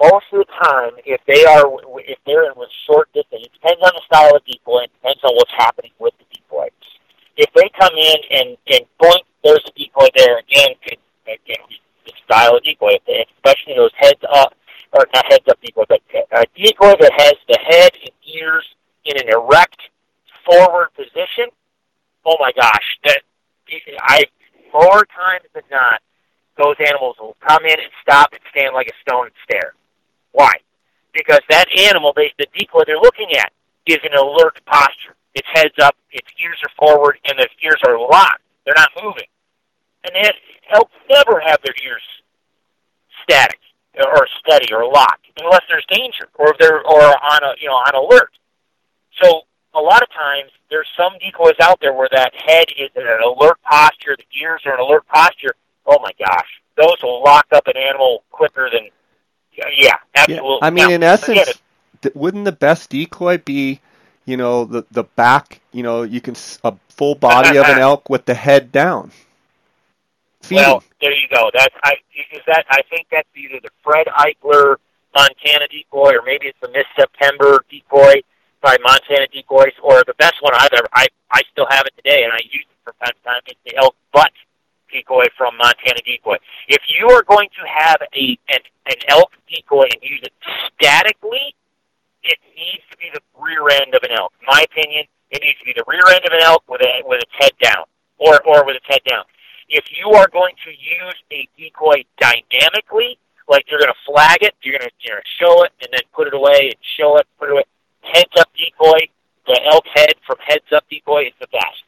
Most 0.00 0.24
of 0.32 0.38
the 0.38 0.46
time, 0.64 0.92
if 1.04 1.20
they 1.26 1.44
are 1.44 1.66
if 2.06 2.18
they're 2.24 2.50
in 2.50 2.52
with 2.56 2.70
short 2.86 3.12
distance, 3.12 3.44
it 3.44 3.52
depends 3.52 3.82
on 3.82 3.90
the 3.94 4.00
style 4.06 4.34
of 4.34 4.44
decoy. 4.46 4.84
It 4.84 4.92
depends 5.02 5.22
on 5.22 5.34
what's 5.34 5.52
happening 5.52 5.90
with 5.98 6.14
the 6.18 6.24
decoy. 6.32 6.68
If 7.36 7.52
they 7.52 7.68
come 7.78 7.94
in 7.94 8.16
and 8.30 8.56
and 8.68 8.84
boink, 8.98 9.24
there's 9.44 9.64
a 9.66 9.78
decoy 9.78 10.08
there 10.16 10.38
again. 10.38 10.74
Again, 11.26 11.66
the 12.06 12.12
style 12.24 12.56
of 12.56 12.62
decoy, 12.62 12.96
especially 13.06 13.74
those 13.74 13.92
heads 13.96 14.24
up 14.32 14.54
or 14.92 15.06
not 15.14 15.24
heads 15.30 15.44
up 15.48 15.60
decoy, 15.60 15.84
but 15.88 16.00
uh, 16.14 16.42
a 16.42 16.44
decoy 16.56 16.94
that 17.00 17.12
has 17.16 17.34
the 17.48 17.58
head 17.66 17.92
and 18.02 18.10
ears 18.34 18.64
in 19.04 19.16
an 19.16 19.28
erect 19.28 19.80
forward 20.44 20.88
position. 20.94 21.46
Oh 22.24 22.36
my 22.40 22.52
gosh, 22.52 22.98
that 23.04 23.22
I 24.02 24.24
more 24.72 25.06
times 25.06 25.44
than 25.54 25.62
not, 25.70 26.00
those 26.56 26.76
animals 26.80 27.16
will 27.20 27.36
come 27.46 27.64
in 27.64 27.78
and 27.78 27.90
stop 28.02 28.32
and 28.32 28.40
stand 28.50 28.74
like 28.74 28.88
a 28.88 28.96
stone 29.00 29.26
and 29.26 29.34
stare. 29.44 29.74
Why? 30.32 30.52
Because 31.12 31.40
that 31.48 31.66
animal, 31.76 32.12
they, 32.14 32.32
the 32.38 32.46
decoy 32.56 32.82
they're 32.86 32.96
looking 32.98 33.32
at, 33.32 33.52
is 33.86 33.98
an 34.04 34.16
alert 34.18 34.60
posture. 34.66 35.14
Its 35.34 35.48
head's 35.52 35.78
up, 35.80 35.96
its 36.10 36.28
ears 36.42 36.58
are 36.64 36.72
forward, 36.76 37.18
and 37.24 37.38
its 37.38 37.54
ears 37.62 37.80
are 37.86 37.98
locked. 37.98 38.42
They're 38.64 38.74
not 38.76 38.90
moving. 39.02 39.28
And 40.04 40.14
that 40.14 40.34
elk 40.70 40.90
never 41.08 41.40
have 41.40 41.60
their 41.62 41.74
ears 41.84 42.02
static 43.22 43.58
or 43.96 44.28
steady 44.40 44.72
or 44.72 44.86
locked 44.86 45.26
unless 45.40 45.62
there's 45.68 45.84
danger 45.88 46.28
or 46.34 46.50
if 46.50 46.58
they're 46.58 46.80
or 46.86 47.02
on 47.02 47.44
a 47.44 47.54
you 47.60 47.68
know 47.68 47.74
on 47.74 47.94
alert. 47.94 48.30
So 49.22 49.42
a 49.74 49.80
lot 49.80 50.02
of 50.02 50.10
times 50.10 50.50
there's 50.70 50.88
some 50.96 51.12
decoys 51.20 51.56
out 51.60 51.80
there 51.80 51.92
where 51.92 52.08
that 52.12 52.32
head 52.34 52.68
is 52.76 52.90
in 52.94 53.02
an 53.02 53.20
alert 53.24 53.58
posture, 53.62 54.16
the 54.16 54.40
ears 54.40 54.62
are 54.66 54.74
in 54.74 54.80
alert 54.80 55.06
posture. 55.08 55.54
Oh 55.86 55.98
my 56.00 56.12
gosh, 56.18 56.48
those 56.76 56.96
will 57.02 57.22
lock 57.22 57.46
up 57.52 57.66
an 57.66 57.76
animal 57.76 58.22
quicker 58.30 58.68
than 58.72 58.88
yeah, 59.76 59.96
absolutely. 60.14 60.50
Yeah, 60.50 60.66
I 60.66 60.70
mean, 60.70 60.88
now, 60.88 60.94
in 60.94 61.02
essence, 61.02 61.60
wouldn't 62.14 62.44
the 62.44 62.52
best 62.52 62.90
decoy 62.90 63.38
be, 63.38 63.80
you 64.24 64.36
know, 64.36 64.64
the 64.64 64.84
the 64.90 65.04
back? 65.04 65.60
You 65.72 65.82
know, 65.82 66.02
you 66.02 66.20
can 66.20 66.36
a 66.64 66.74
full 66.88 67.14
body 67.14 67.56
of 67.58 67.66
an 67.66 67.78
elk 67.80 68.08
with 68.08 68.26
the 68.26 68.34
head 68.34 68.70
down. 68.70 69.10
Feeding. 70.42 70.64
Well, 70.64 70.82
there 71.00 71.12
you 71.12 71.28
go. 71.28 71.50
That's 71.52 71.74
I 71.84 71.94
is 72.32 72.42
that 72.46 72.64
I 72.70 72.82
think 72.90 73.08
that's 73.10 73.28
either 73.34 73.60
the 73.62 73.70
Fred 73.82 74.06
Eichler 74.06 74.76
Montana 75.14 75.66
decoy 75.68 76.14
or 76.14 76.22
maybe 76.24 76.46
it's 76.46 76.60
the 76.60 76.68
Miss 76.68 76.86
September 76.96 77.64
decoy 77.70 78.22
by 78.60 78.76
Montana 78.82 79.26
decoys 79.32 79.72
or 79.82 80.02
the 80.06 80.14
best 80.18 80.34
one 80.40 80.52
I've 80.54 80.72
ever 80.72 80.88
I 80.92 81.08
I 81.30 81.42
still 81.52 81.66
have 81.70 81.86
it 81.86 81.94
today 81.96 82.22
and 82.24 82.32
I 82.32 82.38
use 82.50 82.64
it 82.70 82.76
from 82.84 82.94
time 83.00 83.12
to 83.14 83.22
time. 83.24 83.40
It's 83.46 83.60
the 83.64 83.76
elk 83.76 83.96
butt 84.12 84.32
decoy 84.92 85.24
from 85.36 85.56
Montana 85.56 86.00
decoy. 86.06 86.36
If 86.68 86.82
you 86.88 87.10
are 87.10 87.22
going 87.22 87.48
to 87.58 87.66
have 87.66 87.98
a 88.14 88.38
an, 88.48 88.60
an 88.86 88.96
elk 89.08 89.32
decoy 89.48 89.88
and 89.90 90.02
use 90.02 90.20
it 90.22 90.32
statically, 90.74 91.54
it 92.22 92.38
needs 92.54 92.84
to 92.90 92.96
be 92.96 93.10
the 93.12 93.20
rear 93.42 93.68
end 93.82 93.94
of 93.94 94.02
an 94.04 94.12
elk. 94.12 94.32
In 94.40 94.46
my 94.46 94.64
opinion, 94.70 95.06
it 95.30 95.42
needs 95.42 95.58
to 95.58 95.64
be 95.64 95.74
the 95.74 95.84
rear 95.88 96.06
end 96.14 96.24
of 96.24 96.32
an 96.32 96.42
elk 96.42 96.62
with 96.68 96.80
a 96.82 97.02
with 97.06 97.22
its 97.22 97.32
head 97.38 97.52
down 97.60 97.84
or 98.18 98.40
or 98.46 98.64
with 98.64 98.76
its 98.76 98.86
head 98.86 99.02
down 99.08 99.24
if 99.68 99.84
you 99.96 100.10
are 100.12 100.28
going 100.28 100.54
to 100.64 100.70
use 100.70 101.16
a 101.30 101.48
decoy 101.58 102.04
dynamically, 102.18 103.18
like 103.48 103.64
you're 103.70 103.80
going 103.80 103.92
to 103.92 104.12
flag 104.12 104.38
it, 104.42 104.54
you're 104.62 104.78
going 104.78 104.88
to 104.88 104.94
you 105.00 105.10
know, 105.10 105.20
show 105.38 105.64
it, 105.64 105.72
and 105.80 105.88
then 105.92 106.00
put 106.12 106.26
it 106.26 106.34
away, 106.34 106.72
and 106.72 106.76
show 106.96 107.16
it, 107.18 107.26
put 107.38 107.48
it 107.48 107.52
away. 107.52 107.64
Heads 108.02 108.32
up 108.38 108.48
decoy, 108.56 109.08
the 109.46 109.60
elk 109.72 109.84
head 109.94 110.14
from 110.26 110.36
heads 110.46 110.68
up 110.74 110.84
decoy 110.90 111.26
is 111.26 111.32
the 111.40 111.48
best. 111.48 111.84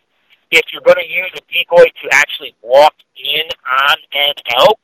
if 0.50 0.62
you're 0.72 0.82
going 0.82 0.98
to 0.98 1.08
use 1.08 1.30
a 1.36 1.42
decoy 1.52 1.84
to 1.84 2.08
actually 2.12 2.54
walk 2.62 2.94
in 3.16 3.46
on 3.88 3.96
an 4.12 4.34
elk, 4.58 4.78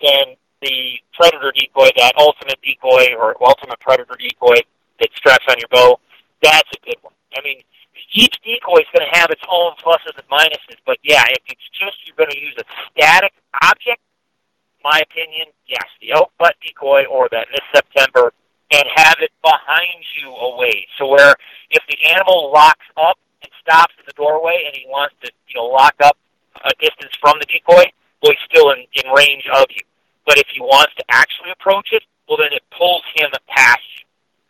then 0.00 0.36
the 0.62 0.98
predator 1.14 1.52
decoy, 1.52 1.88
that 1.96 2.12
ultimate 2.18 2.60
decoy 2.62 3.14
or 3.18 3.36
ultimate 3.42 3.80
predator 3.80 4.16
decoy 4.18 4.56
that 5.00 5.08
straps 5.14 5.44
on 5.48 5.56
your 5.58 5.68
bow, 5.70 5.98
that's 6.42 6.68
a 6.72 6.86
good 6.86 6.96
one. 7.02 7.14
I 7.36 7.40
mean, 7.42 7.60
each 8.12 8.36
decoy 8.44 8.80
is 8.80 8.90
going 8.92 9.06
to 9.06 9.18
have 9.18 9.30
its 9.30 9.42
own 9.48 9.72
pluses 9.82 10.16
and 10.16 10.26
minuses, 10.28 10.78
but 10.84 10.98
yeah, 11.02 11.24
if 11.30 11.42
it's 11.48 11.68
just 11.72 11.96
you're 12.06 12.16
going 12.16 12.30
to 12.30 12.40
use 12.40 12.54
a 12.58 12.64
static 12.92 13.32
object, 13.62 14.00
my 14.82 15.02
opinion, 15.02 15.46
yes, 15.66 15.84
the 16.00 16.12
elk 16.12 16.30
butt 16.38 16.54
decoy 16.62 17.04
or 17.06 17.28
that 17.32 17.48
Miss 17.50 17.66
September, 17.74 18.32
and 18.70 18.84
have 18.94 19.16
it 19.20 19.30
behind 19.42 20.02
you 20.20 20.30
away. 20.30 20.86
So 20.98 21.06
where 21.08 21.34
if 21.70 21.82
the 21.88 21.98
animal 22.10 22.52
locks 22.52 22.86
up 22.96 23.18
and 23.42 23.50
stops 23.60 23.94
at 23.98 24.06
the 24.06 24.12
doorway 24.12 24.62
and 24.66 24.74
he 24.74 24.86
wants 24.88 25.14
to, 25.22 25.30
you 25.48 25.56
know, 25.56 25.66
lock 25.66 25.94
up 26.02 26.16
a 26.64 26.70
distance 26.80 27.12
from 27.20 27.38
the 27.38 27.46
decoy, 27.46 27.90
well, 28.22 28.32
he's 28.32 28.46
still 28.48 28.70
in, 28.70 28.86
in 28.94 29.10
range 29.12 29.46
of 29.54 29.66
you. 29.70 29.82
But 30.26 30.38
if 30.38 30.46
he 30.48 30.60
wants 30.60 30.94
to 30.96 31.04
actually 31.08 31.50
approach 31.50 31.90
it, 31.92 32.02
well, 32.28 32.38
then 32.38 32.52
it 32.52 32.62
pulls 32.76 33.02
him 33.14 33.30
past 33.46 33.82
you. 33.98 34.05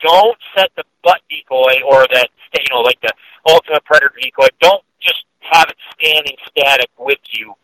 Don't 0.07 0.39
set 0.57 0.71
the 0.77 0.85
butt 1.03 1.21
decoy 1.29 1.83
or 1.85 2.07
that, 2.13 2.29
you 2.55 2.65
know, 2.71 2.81
like 2.81 3.01
the 3.01 3.13
ultimate 3.49 3.85
predator 3.85 4.13
decoy. 4.21 4.47
Don't 4.61 4.85
just 5.01 5.25
have 5.41 5.67
it 5.69 5.77
standing 5.99 6.37
static 6.49 6.91
with 6.97 7.19
you. 7.31 7.55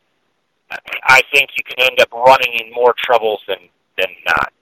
I 1.04 1.22
think 1.32 1.50
you 1.56 1.62
can 1.64 1.86
end 1.86 2.00
up 2.00 2.10
running 2.12 2.52
in 2.54 2.72
more 2.72 2.94
troubles 2.96 3.42
than 3.46 3.58
than 3.96 4.08
not. 4.26 4.52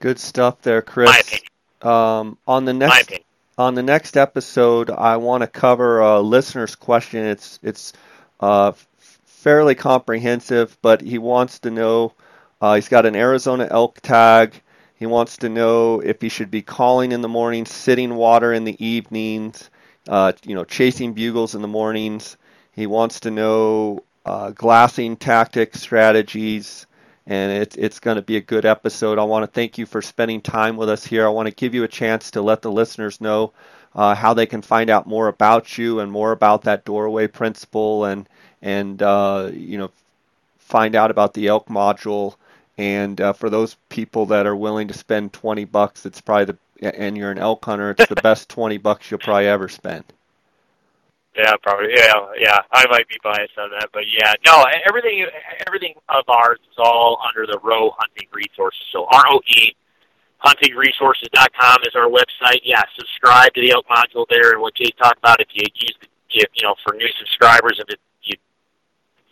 Good 0.00 0.18
stuff 0.18 0.60
there, 0.62 0.82
Chris. 0.82 1.40
Um, 1.80 2.36
on 2.46 2.64
the 2.64 2.72
next 2.72 3.12
on 3.56 3.74
the 3.74 3.82
next 3.82 4.16
episode, 4.16 4.90
I 4.90 5.16
want 5.16 5.42
to 5.42 5.46
cover 5.46 6.00
a 6.00 6.20
listener's 6.20 6.74
question. 6.74 7.24
It's 7.24 7.58
it's 7.62 7.92
uh, 8.40 8.72
fairly 8.98 9.74
comprehensive, 9.74 10.76
but 10.82 11.00
he 11.00 11.18
wants 11.18 11.60
to 11.60 11.70
know. 11.70 12.12
Uh, 12.60 12.74
he's 12.74 12.88
got 12.88 13.06
an 13.06 13.16
Arizona 13.16 13.68
elk 13.70 14.00
tag. 14.00 14.60
He 15.02 15.06
wants 15.06 15.38
to 15.38 15.48
know 15.48 15.98
if 15.98 16.22
he 16.22 16.28
should 16.28 16.52
be 16.52 16.62
calling 16.62 17.10
in 17.10 17.22
the 17.22 17.28
morning, 17.28 17.66
sitting 17.66 18.14
water 18.14 18.52
in 18.52 18.62
the 18.62 18.76
evenings, 18.78 19.68
uh, 20.08 20.32
you 20.44 20.54
know, 20.54 20.62
chasing 20.62 21.12
bugles 21.12 21.56
in 21.56 21.60
the 21.60 21.66
mornings. 21.66 22.36
He 22.70 22.86
wants 22.86 23.18
to 23.22 23.32
know 23.32 24.04
uh, 24.24 24.50
glassing 24.50 25.16
tactics, 25.16 25.80
strategies, 25.80 26.86
and 27.26 27.50
it, 27.50 27.76
it's 27.76 27.98
going 27.98 28.14
to 28.14 28.22
be 28.22 28.36
a 28.36 28.40
good 28.40 28.64
episode. 28.64 29.18
I 29.18 29.24
want 29.24 29.42
to 29.42 29.48
thank 29.48 29.76
you 29.76 29.86
for 29.86 30.02
spending 30.02 30.40
time 30.40 30.76
with 30.76 30.88
us 30.88 31.04
here. 31.04 31.26
I 31.26 31.30
want 31.30 31.48
to 31.48 31.52
give 31.56 31.74
you 31.74 31.82
a 31.82 31.88
chance 31.88 32.30
to 32.30 32.40
let 32.40 32.62
the 32.62 32.70
listeners 32.70 33.20
know 33.20 33.54
uh, 33.96 34.14
how 34.14 34.34
they 34.34 34.46
can 34.46 34.62
find 34.62 34.88
out 34.88 35.08
more 35.08 35.26
about 35.26 35.78
you 35.78 35.98
and 35.98 36.12
more 36.12 36.30
about 36.30 36.62
that 36.62 36.84
doorway 36.84 37.26
principle 37.26 38.04
and 38.04 38.28
and 38.62 39.02
uh, 39.02 39.50
you 39.52 39.78
know 39.78 39.90
find 40.60 40.94
out 40.94 41.10
about 41.10 41.34
the 41.34 41.48
elk 41.48 41.66
module. 41.66 42.36
And 42.78 43.20
uh, 43.20 43.32
for 43.32 43.50
those 43.50 43.76
people 43.88 44.26
that 44.26 44.46
are 44.46 44.56
willing 44.56 44.88
to 44.88 44.94
spend 44.94 45.32
20 45.32 45.64
bucks, 45.66 46.06
it's 46.06 46.20
probably 46.20 46.46
the 46.46 46.58
and 46.82 47.16
you're 47.16 47.30
an 47.30 47.38
elk 47.38 47.64
hunter, 47.64 47.92
it's 47.92 48.08
the 48.08 48.16
best 48.16 48.48
20 48.48 48.76
bucks 48.78 49.08
you'll 49.08 49.20
probably 49.20 49.46
ever 49.46 49.68
spend. 49.68 50.04
Yeah, 51.36 51.54
probably. 51.62 51.92
Yeah, 51.94 52.12
yeah. 52.36 52.58
I 52.72 52.86
might 52.90 53.08
be 53.08 53.16
biased 53.22 53.56
on 53.56 53.70
that, 53.70 53.88
but 53.92 54.02
yeah, 54.12 54.34
no. 54.44 54.64
Everything, 54.86 55.26
everything 55.66 55.94
of 56.08 56.24
ours 56.28 56.58
is 56.70 56.76
all 56.76 57.18
under 57.26 57.46
the 57.46 57.58
Roe 57.62 57.94
Hunting 57.96 58.28
Resources. 58.32 58.82
So 58.92 59.06
R 59.10 59.22
O 59.28 59.40
E 59.46 59.74
huntingresources.com 60.44 61.78
is 61.86 61.94
our 61.94 62.08
website. 62.08 62.60
Yeah, 62.64 62.82
subscribe 62.96 63.54
to 63.54 63.60
the 63.60 63.72
elk 63.72 63.86
module 63.88 64.26
there, 64.28 64.52
and 64.52 64.60
what 64.60 64.74
Jay 64.74 64.90
talked 64.98 65.18
about. 65.18 65.40
If 65.40 65.48
you 65.52 65.64
use 65.74 65.94
the, 66.00 66.08
you, 66.30 66.42
you 66.54 66.62
know, 66.64 66.74
for 66.84 66.94
new 66.94 67.08
subscribers, 67.18 67.78
if 67.78 67.88
it, 67.88 68.00
you 68.22 68.34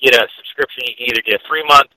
get 0.01 0.15
a 0.15 0.27
subscription, 0.37 0.85
you 0.87 0.95
can 0.97 1.07
either 1.09 1.23
get 1.23 1.43
a 1.43 1.49
free 1.49 1.65
month, 1.67 1.91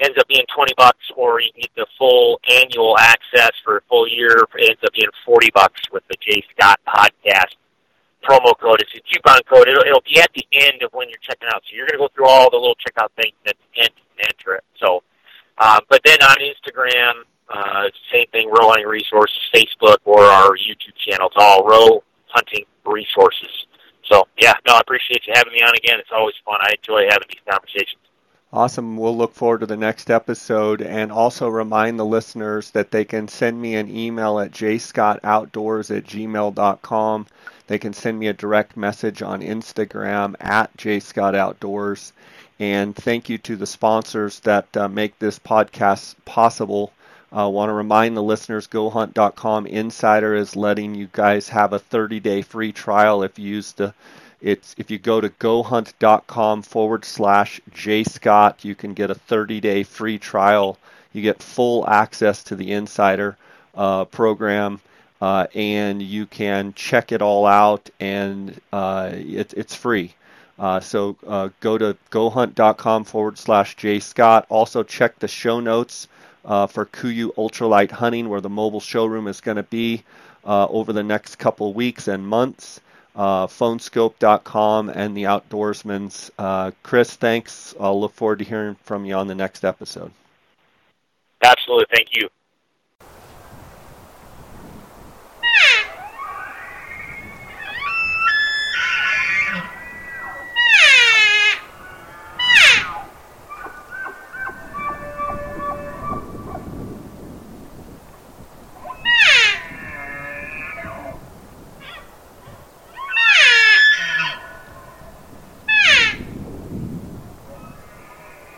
ends 0.00 0.18
up 0.18 0.28
being 0.28 0.46
twenty 0.54 0.74
bucks, 0.76 1.10
or 1.16 1.40
you 1.40 1.50
can 1.52 1.62
get 1.62 1.74
the 1.76 1.86
full 1.98 2.40
annual 2.50 2.96
access 2.98 3.50
for 3.64 3.78
a 3.78 3.80
full 3.88 4.06
year. 4.08 4.44
It 4.56 4.70
ends 4.70 4.82
up 4.84 4.92
being 4.92 5.10
forty 5.24 5.50
bucks 5.54 5.80
with 5.92 6.02
the 6.08 6.16
Jay 6.20 6.42
Scott 6.54 6.80
podcast 6.86 7.56
promo 8.22 8.58
code. 8.58 8.80
It's 8.80 8.94
a 8.94 9.00
coupon 9.00 9.40
code. 9.48 9.68
It'll, 9.68 9.82
it'll 9.82 10.02
be 10.02 10.20
at 10.20 10.30
the 10.34 10.46
end 10.52 10.82
of 10.82 10.92
when 10.92 11.08
you're 11.08 11.22
checking 11.22 11.48
out. 11.48 11.62
So 11.64 11.76
you're 11.76 11.86
going 11.86 11.98
to 11.98 12.06
go 12.06 12.08
through 12.14 12.28
all 12.28 12.50
the 12.50 12.56
little 12.56 12.76
checkout 12.76 13.10
things 13.16 13.34
at 13.46 13.54
the 13.56 13.82
end 13.82 13.90
to 13.94 14.24
enter 14.26 14.54
it. 14.56 14.64
So, 14.78 15.02
uh, 15.56 15.80
but 15.88 16.00
then 16.04 16.18
on 16.22 16.36
Instagram, 16.38 17.22
uh, 17.48 17.88
same 18.12 18.26
thing, 18.32 18.48
Roe 18.50 18.68
Hunting 18.68 18.86
Resources, 18.86 19.38
Facebook, 19.54 19.98
or 20.04 20.22
our 20.22 20.50
YouTube 20.56 20.96
channel. 20.96 21.28
It's 21.28 21.36
all 21.38 21.64
Roe 21.64 22.02
Hunting 22.26 22.64
Resources. 22.84 23.66
So, 24.04 24.26
yeah, 24.38 24.54
no, 24.66 24.74
I 24.74 24.80
appreciate 24.80 25.26
you 25.26 25.32
having 25.36 25.52
me 25.52 25.60
on 25.62 25.74
again. 25.76 25.98
It's 26.00 26.10
always 26.12 26.34
fun. 26.44 26.58
I 26.60 26.74
enjoy 26.74 27.06
having 27.08 27.28
these 27.28 27.42
conversations. 27.48 28.02
Awesome. 28.50 28.96
We'll 28.96 29.14
look 29.14 29.34
forward 29.34 29.60
to 29.60 29.66
the 29.66 29.76
next 29.76 30.10
episode 30.10 30.80
and 30.80 31.12
also 31.12 31.48
remind 31.48 31.98
the 31.98 32.06
listeners 32.06 32.70
that 32.70 32.90
they 32.90 33.04
can 33.04 33.28
send 33.28 33.60
me 33.60 33.74
an 33.74 33.94
email 33.94 34.40
at 34.40 34.52
jscottoutdoors 34.52 35.94
at 35.94 36.04
gmail.com. 36.04 37.26
They 37.66 37.78
can 37.78 37.92
send 37.92 38.18
me 38.18 38.28
a 38.28 38.32
direct 38.32 38.74
message 38.74 39.20
on 39.20 39.42
Instagram 39.42 40.34
at 40.40 40.74
jscottoutdoors. 40.78 42.12
And 42.58 42.96
thank 42.96 43.28
you 43.28 43.36
to 43.36 43.54
the 43.56 43.66
sponsors 43.66 44.40
that 44.40 44.74
uh, 44.74 44.88
make 44.88 45.18
this 45.18 45.38
podcast 45.38 46.14
possible. 46.24 46.92
I 47.30 47.42
uh, 47.42 47.48
want 47.48 47.68
to 47.68 47.74
remind 47.74 48.16
the 48.16 48.22
listeners 48.22 48.66
GoHunt.com 48.66 49.66
Insider 49.66 50.34
is 50.34 50.56
letting 50.56 50.94
you 50.94 51.10
guys 51.12 51.50
have 51.50 51.74
a 51.74 51.78
30 51.78 52.20
day 52.20 52.40
free 52.40 52.72
trial 52.72 53.22
if 53.22 53.38
you 53.38 53.56
use 53.56 53.72
the 53.72 53.92
it's 54.40 54.74
if 54.78 54.90
you 54.90 54.98
go 54.98 55.20
to 55.20 55.28
gohunt.com 55.28 56.62
forward 56.62 57.04
slash 57.04 57.60
jscott, 57.72 58.64
you 58.64 58.74
can 58.74 58.94
get 58.94 59.10
a 59.10 59.14
30 59.14 59.60
day 59.60 59.82
free 59.82 60.18
trial. 60.18 60.78
You 61.12 61.22
get 61.22 61.42
full 61.42 61.88
access 61.88 62.44
to 62.44 62.56
the 62.56 62.72
Insider 62.72 63.36
uh, 63.74 64.04
program, 64.04 64.80
uh, 65.20 65.46
and 65.54 66.00
you 66.00 66.26
can 66.26 66.72
check 66.74 67.10
it 67.10 67.22
all 67.22 67.46
out, 67.46 67.90
and 67.98 68.60
uh, 68.72 69.10
it, 69.12 69.54
it's 69.56 69.74
free. 69.74 70.14
Uh, 70.58 70.80
so 70.80 71.16
uh, 71.26 71.48
go 71.60 71.78
to 71.78 71.96
gohunt.com 72.10 73.04
forward 73.04 73.38
slash 73.38 73.76
jscott. 73.76 74.44
Also 74.48 74.82
check 74.82 75.18
the 75.18 75.28
show 75.28 75.60
notes 75.60 76.08
uh, 76.44 76.66
for 76.66 76.86
KUIU 76.86 77.34
Ultralight 77.34 77.90
Hunting, 77.90 78.28
where 78.28 78.40
the 78.40 78.48
mobile 78.48 78.80
showroom 78.80 79.26
is 79.26 79.40
going 79.40 79.56
to 79.56 79.62
be 79.64 80.04
over 80.44 80.94
the 80.94 81.02
next 81.02 81.36
couple 81.36 81.74
weeks 81.74 82.08
and 82.08 82.26
months 82.26 82.80
uh, 83.18 83.48
phoneskope.com, 83.48 84.88
and 84.88 85.16
the 85.16 85.24
Outdoorsman's. 85.24 86.30
Uh, 86.38 86.70
Chris, 86.84 87.16
thanks. 87.16 87.74
I'll 87.78 88.00
look 88.00 88.14
forward 88.14 88.38
to 88.38 88.44
hearing 88.44 88.76
from 88.84 89.04
you 89.04 89.14
on 89.16 89.26
the 89.26 89.34
next 89.34 89.64
episode. 89.64 90.12
Absolutely. 91.42 91.86
Thank 91.90 92.14
you. 92.14 92.28